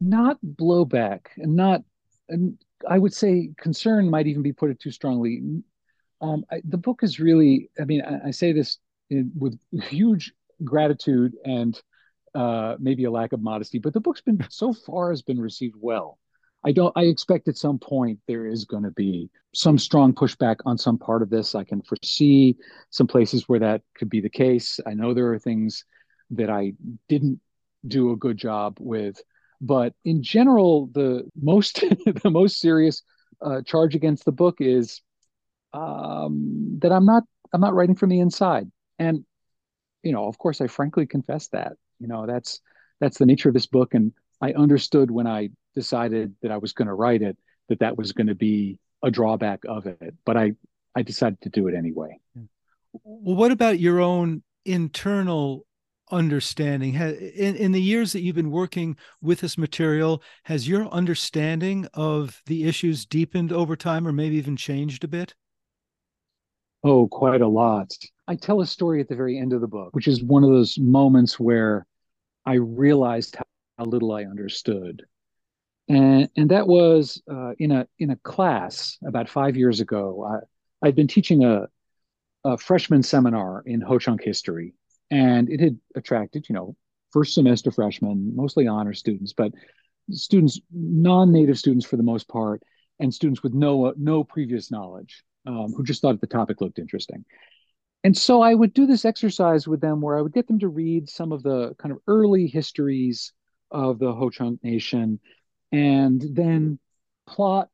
[0.01, 1.83] Not blowback, and not,
[2.29, 2.57] and
[2.89, 5.43] I would say concern might even be put it too strongly.
[6.23, 8.79] Um, I, the book is really, I mean, I, I say this
[9.11, 9.59] in, with
[9.89, 10.33] huge
[10.65, 11.81] gratitude and
[12.35, 15.77] uh, maybe a lack of modesty, but the book's been so far has been received
[15.79, 16.19] well.
[16.63, 16.93] I don't.
[16.95, 20.99] I expect at some point there is going to be some strong pushback on some
[20.99, 21.55] part of this.
[21.55, 22.57] I can foresee
[22.91, 24.79] some places where that could be the case.
[24.87, 25.85] I know there are things
[26.33, 26.75] that I
[27.09, 27.41] didn't
[27.87, 29.23] do a good job with,
[29.61, 31.81] but in general, the most
[32.23, 33.03] the most serious
[33.41, 35.01] uh, charge against the book is
[35.73, 37.25] um, that I'm not
[37.55, 39.25] I'm not writing from the inside, and
[40.03, 41.73] you know, of course, I frankly confess that.
[41.99, 42.61] You know, that's
[43.01, 46.73] that's the nature of this book, and I understood when I decided that I was
[46.73, 47.37] going to write it
[47.69, 50.53] that that was going to be a drawback of it, but I
[50.95, 52.19] I decided to do it anyway.
[52.93, 55.67] Well, what about your own internal
[56.11, 61.87] understanding in, in the years that you've been working with this material has your understanding
[61.95, 65.35] of the issues deepened over time or maybe even changed a bit
[66.85, 67.93] oh quite a lot.
[68.27, 70.51] I tell a story at the very end of the book which is one of
[70.51, 71.87] those moments where
[72.47, 73.45] i realized how,
[73.79, 75.03] how little i understood.
[75.89, 80.25] And and that was uh, in a in a class about five years ago.
[80.25, 81.69] I, i'd been teaching a
[82.45, 84.75] a freshman seminar in Ho Chunk history
[85.11, 86.77] and it had attracted, you know,
[87.11, 89.53] first semester freshmen, mostly honor students, but
[90.11, 92.63] students, non-native students for the most part,
[93.01, 97.25] and students with no no previous knowledge um, who just thought the topic looked interesting.
[98.03, 100.69] And so I would do this exercise with them where I would get them to
[100.69, 103.33] read some of the kind of early histories
[103.71, 105.21] of the Ho Chunk Nation,
[105.71, 106.79] and then
[107.27, 107.69] plot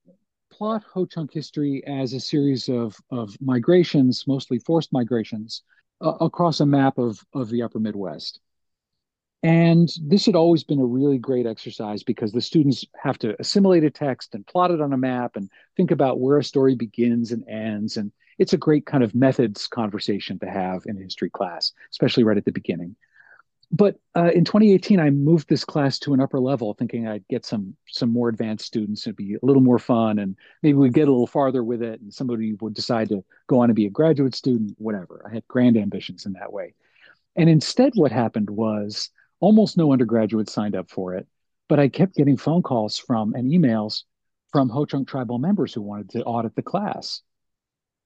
[0.50, 5.62] plot Ho Chunk history as a series of of migrations, mostly forced migrations,
[6.00, 8.40] uh, across a map of, of the upper Midwest.
[9.42, 13.84] And this had always been a really great exercise because the students have to assimilate
[13.84, 17.32] a text and plot it on a map and think about where a story begins
[17.32, 17.96] and ends.
[17.96, 22.24] And it's a great kind of methods conversation to have in a history class, especially
[22.24, 22.96] right at the beginning.
[23.70, 27.44] But uh, in 2018 i moved this class to an upper level thinking i'd get
[27.44, 29.06] some some more advanced students.
[29.06, 32.00] It'd be a little more fun and maybe we'd get a little farther with it
[32.00, 35.24] and somebody would decide to go on to be a graduate student whatever.
[35.28, 36.74] I had grand ambitions in that way.
[37.34, 39.10] And instead what happened was
[39.40, 41.26] almost no undergraduates signed up for it
[41.68, 44.04] but i kept getting phone calls from and emails
[44.52, 47.20] from ho chunk tribal members who wanted to audit the class.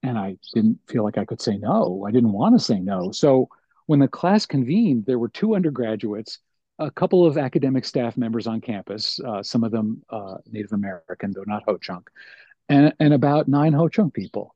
[0.02, 2.05] And i didn't feel like i could say no.
[2.09, 3.12] I didn't want to say no.
[3.12, 3.48] So
[3.86, 6.39] when the class convened, there were two undergraduates,
[6.78, 11.32] a couple of academic staff members on campus, uh, some of them uh, Native American,
[11.32, 12.09] though not Ho Chunk,
[12.69, 14.55] and, and about nine Ho Chunk people.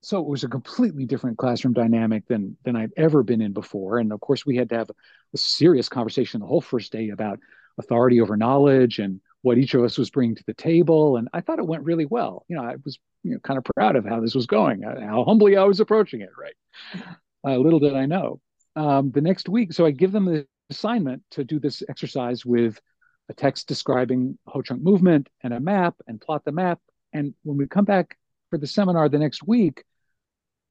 [0.00, 3.98] So it was a completely different classroom dynamic than than I'd ever been in before.
[3.98, 4.94] And of course, we had to have a,
[5.36, 7.38] serious conversation the whole first day about
[7.78, 11.16] authority over knowledge and what each of us was bringing to the table.
[11.16, 12.44] And I thought it went really well.
[12.48, 15.00] You know, I was you know, kind of proud of how this was going, uh,
[15.00, 16.30] how humbly I was approaching it.
[16.38, 17.04] Right.
[17.46, 18.40] Uh, little did I know
[18.74, 19.72] um, the next week.
[19.72, 22.80] So I give them the assignment to do this exercise with
[23.28, 26.80] a text describing Ho Chunk movement and a map and plot the map.
[27.12, 28.16] And when we come back
[28.50, 29.84] for the seminar the next week,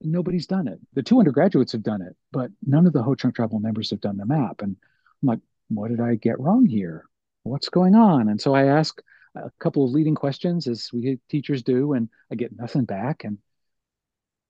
[0.01, 0.79] nobody's done it.
[0.93, 4.01] The two undergraduates have done it, but none of the Ho Chunk tribal members have
[4.01, 4.61] done the map.
[4.61, 4.75] And
[5.21, 5.39] I'm like,
[5.69, 7.05] what did I get wrong here?
[7.43, 8.29] What's going on?
[8.29, 9.01] And so I ask
[9.35, 13.23] a couple of leading questions, as we teachers do, and I get nothing back.
[13.23, 13.37] And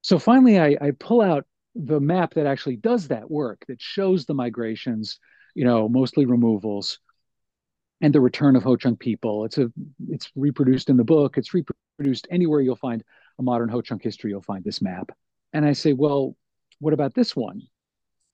[0.01, 1.45] so finally, I, I pull out
[1.75, 5.19] the map that actually does that work, that shows the migrations,
[5.53, 6.99] you know, mostly removals,
[8.01, 9.45] and the return of Ho Chunk people.
[9.45, 9.71] It's a
[10.09, 11.37] it's reproduced in the book.
[11.37, 11.81] It's reproduced
[12.29, 13.03] anywhere you'll find
[13.39, 14.31] a modern Ho Chunk history.
[14.31, 15.11] You'll find this map.
[15.53, 16.35] And I say, well,
[16.79, 17.61] what about this one?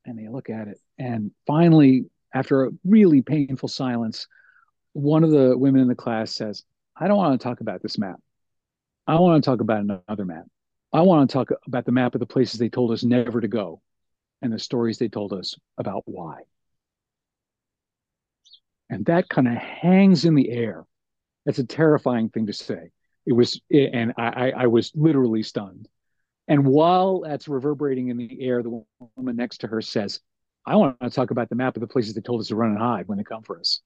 [0.06, 4.28] And they look at it, and finally, after a really painful silence,
[4.92, 7.98] one of the women in the class says, "I don't want to talk about this
[7.98, 8.20] map.
[9.08, 10.46] I want to talk about another map.
[10.92, 13.48] I want to talk about the map of the places they told us never to
[13.48, 13.82] go,
[14.42, 16.42] and the stories they told us about why."
[18.90, 20.86] And that kind of hangs in the air.
[21.46, 22.92] That's a terrifying thing to say.
[23.26, 25.88] It was, and I, I was literally stunned.
[26.48, 28.84] And while that's reverberating in the air, the
[29.16, 30.20] woman next to her says,
[30.66, 32.72] I want to talk about the map of the places they told us to run
[32.72, 33.82] and hide when they come for us.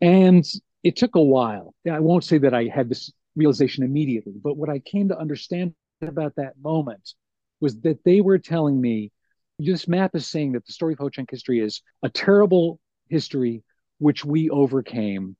[0.00, 0.44] And
[0.82, 1.74] it took a while.
[1.90, 5.74] I won't say that I had this realization immediately, but what I came to understand
[6.02, 7.14] about that moment
[7.60, 9.12] was that they were telling me
[9.58, 13.62] this map is saying that the story of Ho Chunk history is a terrible history
[13.98, 15.36] which we overcame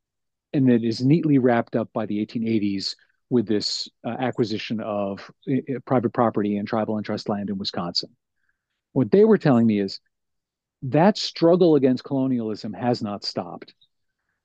[0.53, 2.95] and that is neatly wrapped up by the 1880s
[3.29, 8.09] with this uh, acquisition of uh, private property and tribal and trust land in Wisconsin.
[8.93, 9.99] What they were telling me is
[10.83, 13.73] that struggle against colonialism has not stopped,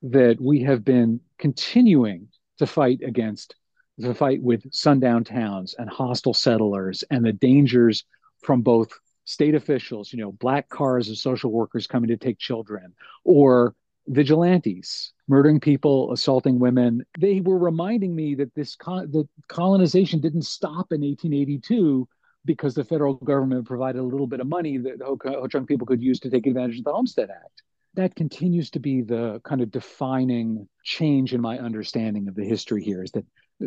[0.02, 2.28] that we have been continuing
[2.58, 3.56] to fight against
[3.98, 8.04] the fight with sundown towns and hostile settlers and the dangers
[8.42, 8.90] from both
[9.24, 13.74] state officials, you know, black cars of social workers coming to take children, or
[14.08, 17.04] vigilantes murdering people, assaulting women.
[17.18, 22.08] They were reminding me that this con- the colonization didn't stop in 1882
[22.44, 26.02] because the federal government provided a little bit of money that Ho Chunk people could
[26.02, 27.62] use to take advantage of the Homestead Act.
[27.94, 32.84] That continues to be the kind of defining change in my understanding of the history
[32.84, 33.24] here is that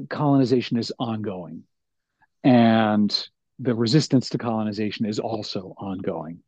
[0.09, 1.63] colonization is ongoing.
[2.43, 6.39] And the resistance to colonization is also ongoing.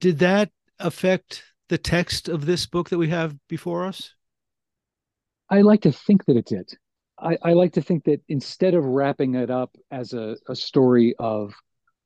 [0.00, 4.14] Did that affect the text of this book that we have before us?
[5.50, 6.70] I like to think that it did.
[7.18, 11.14] I, I like to think that instead of wrapping it up as a, a story
[11.18, 11.54] of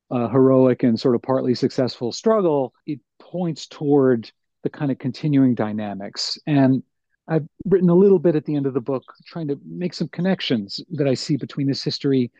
[0.09, 4.31] a heroic and sort of partly successful struggle, it points toward
[4.63, 6.37] the kind of continuing dynamics.
[6.47, 6.83] And
[7.27, 10.07] I've written a little bit at the end of the book trying to make some
[10.09, 12.31] connections that I see between this history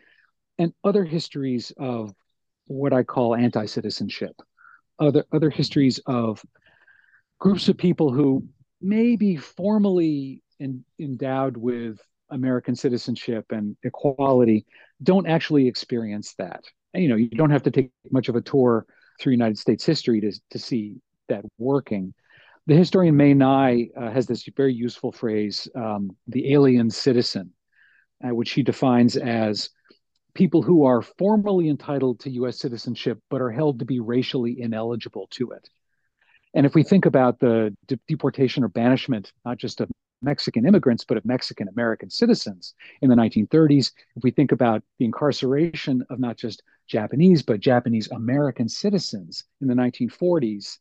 [0.58, 2.12] and other histories of
[2.66, 4.34] what I call anti-citizenship,
[4.98, 6.42] other other histories of
[7.38, 8.46] groups of people who
[8.80, 11.98] may be formally in, endowed with
[12.30, 14.66] American citizenship and equality,
[15.02, 16.64] don't actually experience that.
[16.92, 18.86] And, you know, you don't have to take much of a tour
[19.20, 20.96] through United States history to to see
[21.28, 22.14] that working.
[22.66, 27.52] The historian Mae Ngai uh, has this very useful phrase, um, "the alien citizen,"
[28.24, 29.70] uh, which he defines as
[30.34, 35.28] people who are formally entitled to US citizenship but are held to be racially ineligible
[35.30, 35.68] to it.
[36.54, 39.90] And if we think about the de- deportation or banishment, not just of
[40.22, 45.04] Mexican immigrants, but of Mexican American citizens in the 1930s, if we think about the
[45.04, 50.78] incarceration of not just Japanese, but Japanese American citizens in the 1940s,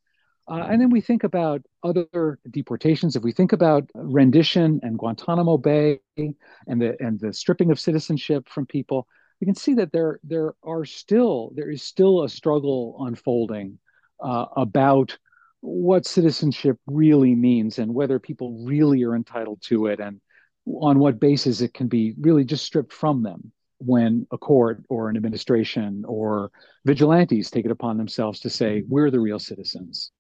[0.50, 3.16] uh, and then we think about other deportations.
[3.16, 8.50] If we think about rendition and Guantanamo Bay and the and the stripping of citizenship
[8.50, 9.08] from people,
[9.40, 13.80] we can see that there there are still there is still a struggle unfolding
[14.22, 15.18] uh, about
[15.65, 20.19] what citizenship really means and whether people really are entitled to it and
[20.68, 25.10] on what basis it can be really just stripped from them when a court or
[25.10, 26.52] an administration or
[26.85, 30.11] vigilantes take it upon themselves to say we're the real citizens.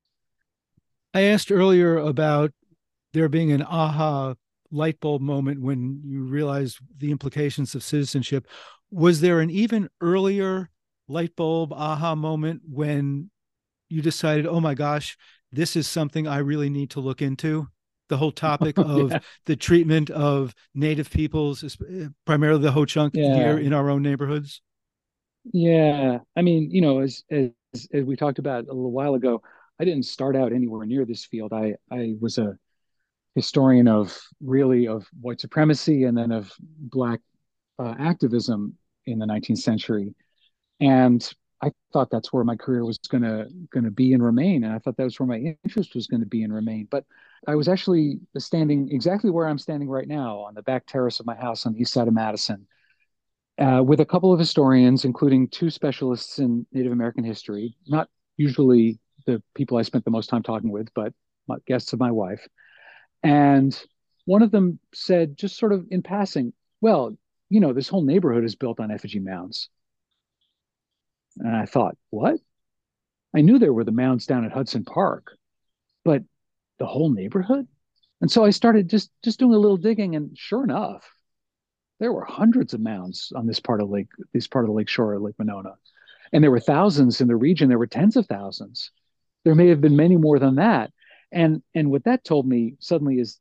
[1.13, 2.51] I asked earlier about
[3.11, 4.35] there being an aha
[4.71, 8.47] light bulb moment when you realized the implications of citizenship.
[8.91, 10.69] Was there an even earlier
[11.09, 13.29] light bulb aha moment when
[13.93, 15.17] you decided, oh my gosh,
[15.51, 17.67] this is something I really need to look into?
[18.09, 19.19] The whole topic of yeah.
[19.45, 23.35] the treatment of Native peoples, eh, primarily the Ho Chunk yeah.
[23.35, 24.61] here in our own neighborhoods.
[25.51, 27.49] Yeah, I mean, you know, as, as
[27.91, 29.41] as we talked about a little while ago,
[29.79, 31.51] I didn't start out anywhere near this field.
[31.53, 32.57] I I was a
[33.35, 37.19] historian of really of white supremacy and then of black
[37.79, 38.75] uh, activism
[39.05, 40.13] in the 19th century.
[40.79, 41.27] And
[41.63, 44.73] I thought that's where my career was going to going to be and remain, and
[44.73, 46.87] I thought that was where my interest was going to be and remain.
[46.91, 47.05] But
[47.47, 51.25] I was actually standing exactly where I'm standing right now on the back terrace of
[51.25, 52.67] my house on the east side of Madison,
[53.57, 58.99] uh, with a couple of historians, including two specialists in Native American history, not usually
[59.25, 61.13] the people I spent the most time talking with, but
[61.65, 62.45] guests of my wife.
[63.21, 63.77] And
[64.25, 67.15] one of them said, just sort of in passing, well,
[67.49, 69.69] you know, this whole neighborhood is built on effigy mounds.
[71.37, 72.39] And I thought, what?
[73.35, 75.35] I knew there were the mounds down at Hudson Park,
[76.05, 76.23] but
[76.79, 77.67] the whole neighborhood?
[78.21, 81.13] And so I started just just doing a little digging, and sure enough,
[81.99, 84.89] there were hundreds of mounds on this part of Lake, this part of the lake
[84.89, 85.73] shore of Lake Monona.
[86.31, 88.91] And there were thousands in the region, there were tens of thousands.
[89.43, 90.91] There may have been many more than that.
[91.31, 93.39] And and what that told me suddenly is,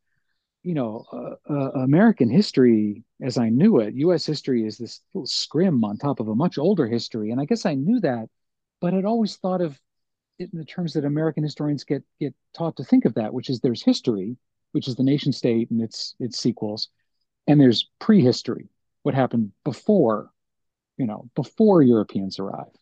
[0.63, 5.27] you know, uh, uh, American history as I knew it, US history is this little
[5.27, 7.31] scrim on top of a much older history.
[7.31, 8.29] And I guess I knew that,
[8.81, 9.79] but I'd always thought of
[10.39, 13.51] it in the terms that American historians get get taught to think of that, which
[13.51, 14.37] is there's history,
[14.73, 16.89] which is the nation state and its its sequels,
[17.47, 18.69] and there's prehistory,
[19.03, 20.31] what happened before,
[20.97, 22.79] you know, before Europeans arrived.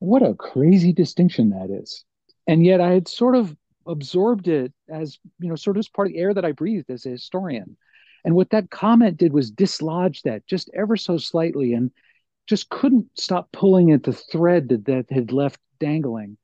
[0.00, 2.04] What a crazy distinction that is.
[2.46, 3.54] And yet I had sort of
[3.86, 6.90] absorbed it as, you know, sort of as part of the air that I breathed
[6.90, 7.76] as a historian.
[8.24, 11.90] And what that comment did was dislodge that just ever so slightly and
[12.46, 16.36] just couldn't stop pulling at the thread that, that had left dangling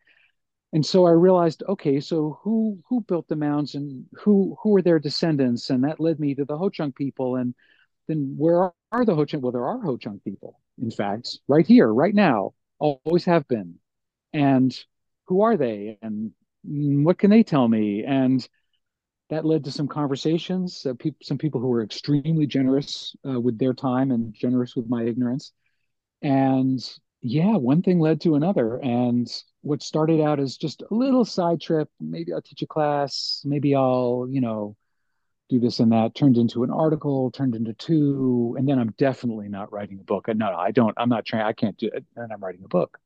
[0.72, 4.82] and so I realized, okay, so who who built the mounds and who who were
[4.82, 7.36] their descendants, and that led me to the Ho Chunk people.
[7.36, 7.54] And
[8.08, 9.42] then where are the Ho Chunk?
[9.42, 13.76] Well, there are Ho Chunk people, in fact, right here, right now, always have been.
[14.32, 14.76] And
[15.28, 15.98] who are they?
[16.02, 16.32] And
[16.66, 18.04] what can they tell me?
[18.04, 18.46] And
[19.30, 20.86] that led to some conversations.
[20.86, 24.88] Uh, pe- some people who were extremely generous uh, with their time and generous with
[24.88, 25.52] my ignorance.
[26.22, 26.80] And
[27.22, 28.78] yeah, one thing led to another.
[28.78, 29.28] And
[29.62, 33.74] what started out as just a little side trip, maybe I'll teach a class, maybe
[33.74, 34.76] I'll, you know,
[35.48, 39.48] do this and that, turned into an article, turned into two, and then I'm definitely
[39.48, 40.28] not writing a book.
[40.28, 42.04] No, no, I don't, I'm not trying, I can't do it.
[42.16, 42.98] And I'm writing a book.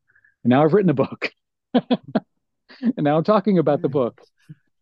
[0.44, 1.32] And now I've written a book.
[2.96, 4.20] and now I'm talking about the book.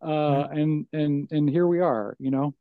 [0.01, 2.53] Uh, and and and here we are, you know.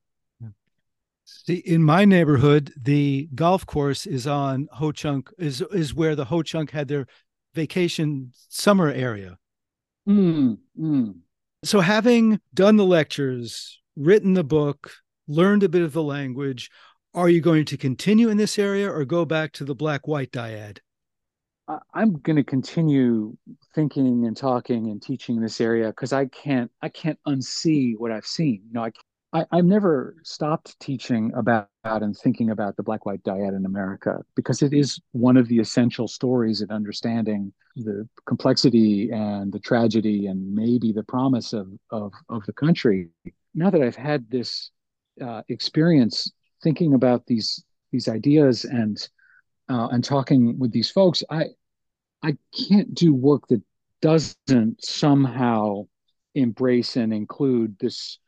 [1.24, 6.24] See, in my neighborhood, the golf course is on Ho Chunk, is is where the
[6.24, 7.06] Ho Chunk had their
[7.54, 9.38] vacation summer area.
[10.08, 11.14] Mm, mm.
[11.64, 14.92] So, having done the lectures, written the book,
[15.26, 16.70] learned a bit of the language,
[17.14, 20.32] are you going to continue in this area or go back to the black white
[20.32, 20.78] dyad?
[21.92, 23.36] I'm going to continue
[23.74, 28.10] thinking and talking and teaching in this area because I can't I can't unsee what
[28.10, 28.62] I've seen.
[28.68, 28.92] You know, I
[29.32, 34.22] I, have never stopped teaching about and thinking about the black white dyad in America
[34.34, 40.26] because it is one of the essential stories in understanding the complexity and the tragedy
[40.26, 43.08] and maybe the promise of, of, of the country.
[43.54, 44.70] Now that I've had this
[45.20, 46.32] uh, experience
[46.62, 47.62] thinking about these
[47.92, 48.96] these ideas and
[49.68, 51.48] uh, and talking with these folks, I
[52.22, 53.62] I can't do work that
[54.00, 55.86] doesn't somehow
[56.34, 58.18] embrace and include this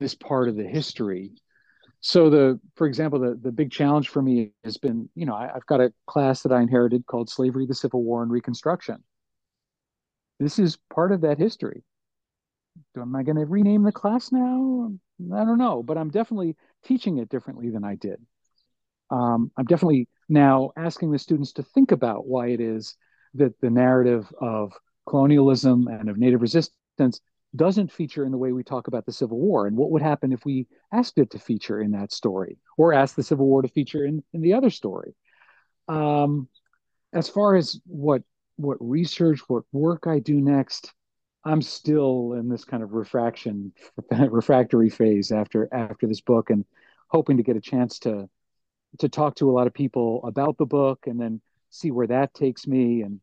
[0.00, 1.32] this part of the history.
[2.00, 5.54] So the, for example, the the big challenge for me has been, you know, I,
[5.54, 9.02] I've got a class that I inherited called Slavery, the Civil War, and Reconstruction.
[10.40, 11.84] This is part of that history.
[12.96, 14.92] Am I going to rename the class now?
[15.32, 18.18] I don't know, but I'm definitely teaching it differently than I did.
[19.10, 22.96] Um, I'm definitely now asking the students to think about why it is
[23.34, 24.72] that the narrative of
[25.08, 27.20] colonialism and of native resistance
[27.54, 29.66] doesn't feature in the way we talk about the Civil War.
[29.66, 33.16] And what would happen if we asked it to feature in that story or asked
[33.16, 35.14] the Civil War to feature in, in the other story?
[35.88, 36.48] Um,
[37.12, 38.22] as far as what
[38.56, 40.92] what research, what work I do next,
[41.44, 43.72] I'm still in this kind of refraction
[44.10, 46.64] refractory phase after after this book and
[47.08, 48.28] hoping to get a chance to
[48.98, 51.40] to talk to a lot of people about the book and then
[51.72, 53.02] see where that takes me.
[53.02, 53.20] And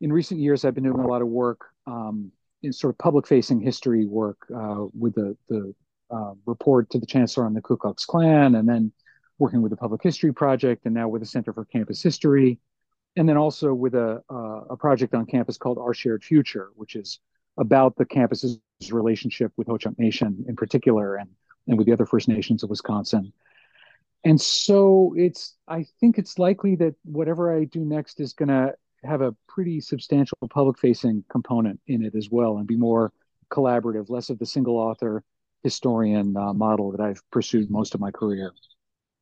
[0.00, 2.30] in recent years, I've been doing a lot of work um,
[2.62, 5.74] in sort of public facing history work uh, with the, the
[6.10, 8.92] uh, report to the chancellor on the Ku Klux Klan, and then
[9.38, 12.58] working with the Public History Project, and now with the Center for Campus History,
[13.16, 16.96] and then also with a, uh, a project on campus called Our Shared Future, which
[16.96, 17.20] is
[17.58, 18.58] about the campus's
[18.90, 21.30] relationship with Ho Chunk Nation in particular, and,
[21.68, 23.32] and with the other First Nations of Wisconsin.
[24.24, 28.74] And so it's, I think it's likely that whatever I do next is going to
[29.04, 33.12] have a pretty substantial public facing component in it as well and be more
[33.50, 35.22] collaborative, less of the single author
[35.62, 38.52] historian uh, model that I've pursued most of my career.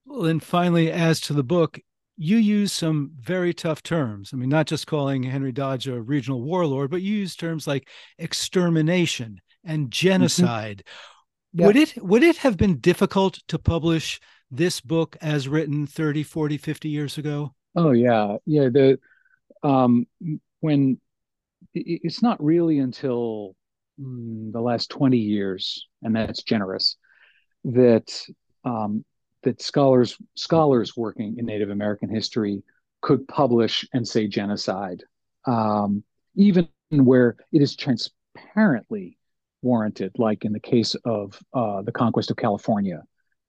[0.04, 1.78] Well, and finally, as to the book,
[2.16, 4.30] you use some very tough terms.
[4.32, 7.88] I mean, not just calling Henry Dodge a regional warlord, but you use terms like
[8.18, 9.90] extermination and mm-hmm.
[9.90, 10.82] genocide.
[10.86, 11.60] Mm-hmm.
[11.60, 11.66] Yeah.
[11.66, 14.20] Would it would it have been difficult to publish
[14.50, 17.54] this book as written 30, 40, 50 years ago?
[17.74, 18.68] Oh yeah, yeah.
[18.68, 18.98] The
[19.62, 20.06] um,
[20.60, 20.98] when
[21.74, 23.54] it's not really until
[24.00, 26.96] mm, the last 20 years, and that's generous,
[27.64, 28.22] that
[28.64, 29.04] um,
[29.42, 32.62] that scholars scholars working in Native American history
[33.02, 35.02] could publish and say genocide,
[35.46, 36.02] um,
[36.34, 39.18] even where it is transparently
[39.62, 43.02] warranted, like in the case of uh, the conquest of California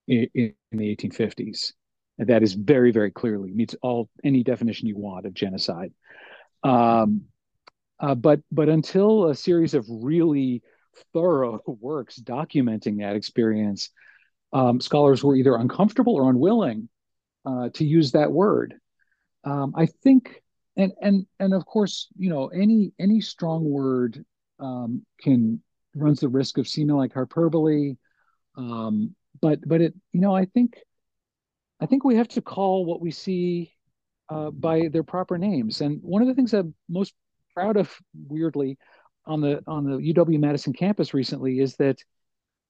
[0.07, 1.73] in, in, the 1850s.
[2.19, 5.91] And that is very, very clearly meets all any definition you want of genocide.
[6.63, 7.25] Um,
[7.99, 10.61] uh, but but until a series of really
[11.13, 13.89] thorough works documenting that experience,
[14.53, 16.89] um, scholars were either uncomfortable or unwilling
[17.45, 18.75] uh, to use that word.
[19.43, 20.41] Um, I think,
[20.75, 24.23] and and and of course, you know, any any strong word
[24.59, 25.61] um, can
[25.95, 27.95] runs the risk of seeming like hyperbole.
[28.55, 30.77] Um, but but it, you know, I think
[31.79, 33.73] I think we have to call what we see
[34.29, 35.81] uh, by their proper names.
[35.81, 37.13] And one of the things I'm most
[37.53, 37.95] proud of,
[38.27, 38.77] weirdly,
[39.25, 41.97] on the on the UW Madison campus recently is that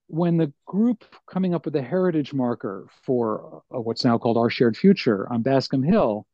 [0.08, 4.50] when the group coming up with the heritage marker for uh, what's now called Our
[4.50, 6.26] Shared Future on Bascom Hill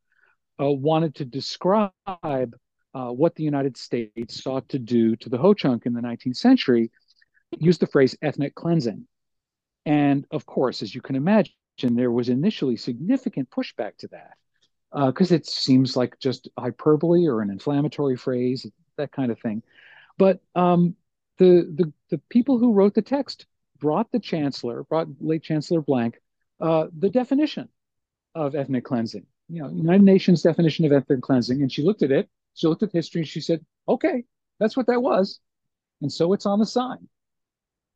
[0.60, 5.86] uh, wanted to describe uh, what the United States sought to do to the Ho-Chunk
[5.86, 6.92] in the 19th century,
[7.58, 9.06] used the phrase ethnic cleansing.
[9.86, 14.36] And of course, as you can imagine, there was initially significant pushback to that
[15.06, 18.66] because uh, it seems like just hyperbole or an inflammatory phrase,
[18.96, 19.62] that kind of thing.
[20.18, 20.94] But um,
[21.38, 23.46] the, the the people who wrote the text
[23.78, 26.20] brought the chancellor, brought late Chancellor Blank,
[26.60, 27.68] uh, the definition
[28.34, 29.26] of ethnic cleansing.
[29.48, 32.28] You know, United Nations definition of ethnic cleansing, and she looked at it.
[32.54, 34.24] She looked at history, and she said, "Okay,
[34.60, 35.40] that's what that was,"
[36.00, 37.08] and so it's on the sign.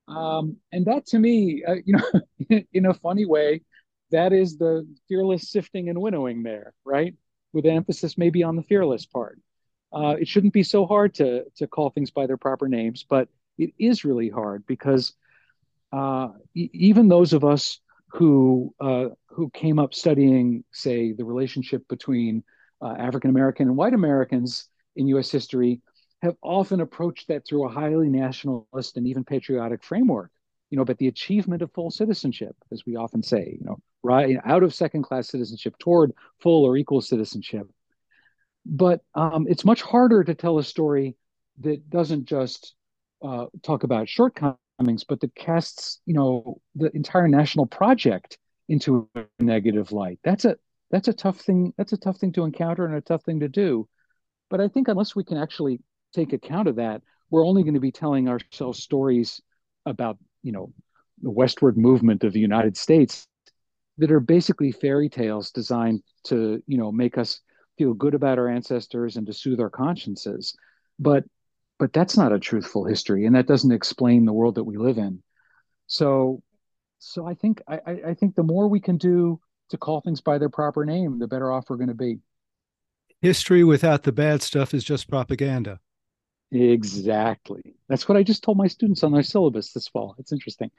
[0.09, 3.63] Um, and that, to me, uh, you know, in a funny way,
[4.11, 7.15] that is the fearless sifting and winnowing there, right?
[7.53, 9.39] With emphasis maybe on the fearless part.
[9.93, 13.29] Uh, it shouldn't be so hard to to call things by their proper names, but
[13.57, 15.15] it is really hard because
[15.93, 21.87] uh, e- even those of us who uh, who came up studying, say, the relationship
[21.89, 22.43] between
[22.83, 25.31] uh, African American and white Americans in U.S.
[25.31, 25.81] history,
[26.23, 30.31] have often approached that through a highly nationalist and even patriotic framework.
[30.71, 34.37] You know, but the achievement of full citizenship, as we often say, you know, right
[34.45, 37.67] out of second class citizenship toward full or equal citizenship.
[38.67, 41.17] But um, it's much harder to tell a story
[41.61, 42.75] that doesn't just
[43.23, 48.39] uh, talk about shortcomings, but that casts, you know, the entire national project
[48.69, 50.19] into a negative light.
[50.23, 50.57] That's a
[50.91, 51.73] that's a tough thing.
[51.79, 53.89] That's a tough thing to encounter and a tough thing to do.
[54.51, 55.81] But I think unless we can actually
[56.15, 59.41] take account of that, we're only going to be telling ourselves stories
[59.87, 60.73] about, you know,
[61.23, 63.27] the westward movement of the United States
[63.99, 67.41] that are basically fairy tales designed to, you know, make us
[67.77, 70.57] feel good about our ancestors and to soothe our consciences.
[70.99, 71.25] But
[71.79, 74.99] but that's not a truthful history, and that doesn't explain the world that we live
[74.99, 75.23] in.
[75.87, 76.43] So
[76.99, 79.41] so I think I, I think the more we can do
[79.71, 82.19] to call things by their proper name, the better off we're going to be.
[83.21, 85.81] History without the bad stuff is just propaganda.
[86.51, 87.75] Exactly.
[87.89, 90.15] That's what I just told my students on their syllabus this fall.
[90.19, 90.71] It's interesting.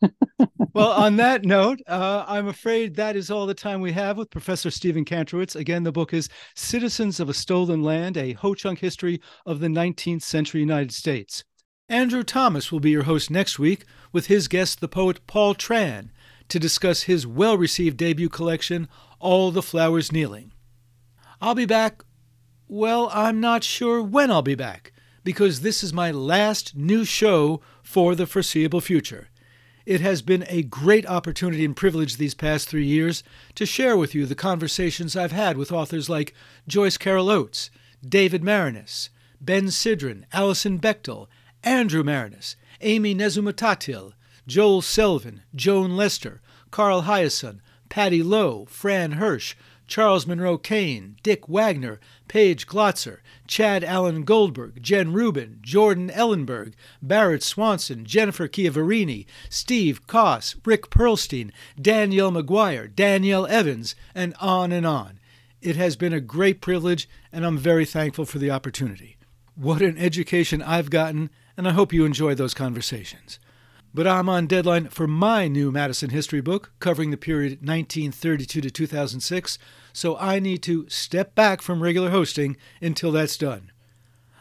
[0.74, 4.30] well, on that note, uh, I'm afraid that is all the time we have with
[4.30, 5.56] Professor Stephen Kantrowitz.
[5.56, 9.66] Again, the book is Citizens of a Stolen Land, a Ho Chunk History of the
[9.66, 11.42] 19th Century United States.
[11.88, 16.10] Andrew Thomas will be your host next week with his guest, the poet Paul Tran,
[16.48, 18.88] to discuss his well received debut collection,
[19.18, 20.52] All the Flowers Kneeling.
[21.40, 22.02] I'll be back.
[22.68, 24.91] Well, I'm not sure when I'll be back
[25.24, 29.28] because this is my last new show for the foreseeable future.
[29.84, 33.24] It has been a great opportunity and privilege these past three years
[33.56, 36.34] to share with you the conversations I've had with authors like
[36.68, 37.70] Joyce Carol Oates,
[38.06, 39.08] David Maraniss,
[39.40, 41.26] Ben Sidran, Alison Bechdel,
[41.64, 44.12] Andrew Maraniss, Aimee Nezhukumatathil,
[44.46, 46.40] Joel Selvin, Joan Lester,
[46.70, 49.54] Carl Hiaasen, Patty Loew, Fran Hirsch,
[49.86, 53.18] Charles Monroe Kane, Dick Wagner, Paige Glotzer,
[53.52, 56.72] Chad Alan Goldberg, Jen Rubin, Jordan Ellenberg,
[57.02, 64.86] Barrett Swanson, Jennifer Chiaverini, Steve Koss, Rick Perlstein, Danielle McGuire, Danielle Evans, and on and
[64.86, 65.18] on.
[65.60, 69.18] It has been a great privilege, and I'm very thankful for the opportunity.
[69.54, 73.38] What an education I've gotten, and I hope you enjoy those conversations.
[73.94, 78.70] But I'm on deadline for my new Madison history book covering the period 1932 to
[78.70, 79.58] 2006,
[79.92, 83.70] so I need to step back from regular hosting until that's done.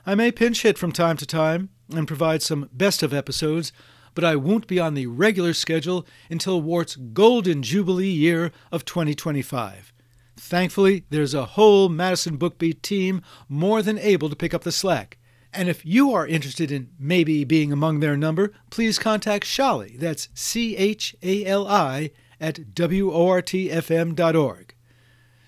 [0.05, 3.73] I may pinch hit from time to time and provide some best of episodes,
[4.15, 9.91] but I won't be on the regular schedule until WORT's golden jubilee year of 2025.
[10.37, 15.17] Thankfully, there's a whole Madison Bookbeat team more than able to pick up the slack.
[15.53, 20.29] And if you are interested in maybe being among their number, please contact Chali, that's
[20.33, 24.75] C H A L I, at WORTFM.org.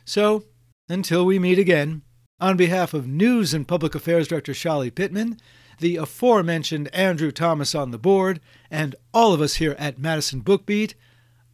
[0.05, 0.43] So,
[0.89, 2.01] until we meet again,
[2.39, 5.39] on behalf of News and Public Affairs Director Chali Pittman,
[5.79, 10.93] the aforementioned Andrew Thomas on the board, and all of us here at Madison Bookbeat,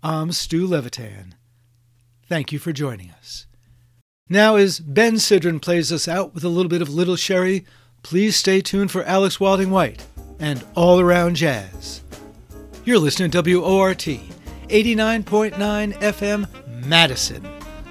[0.01, 1.35] I'm Stu Levitan.
[2.27, 3.45] Thank you for joining us.
[4.27, 7.65] Now, as Ben Sidran plays us out with a little bit of Little Sherry,
[8.03, 10.05] please stay tuned for Alex Wilding White
[10.39, 12.01] and All Around Jazz.
[12.85, 15.53] You're listening to WORT 89.9
[15.93, 17.47] FM Madison,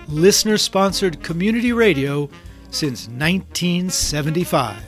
[0.09, 2.29] listener sponsored community radio
[2.71, 4.88] since 1975.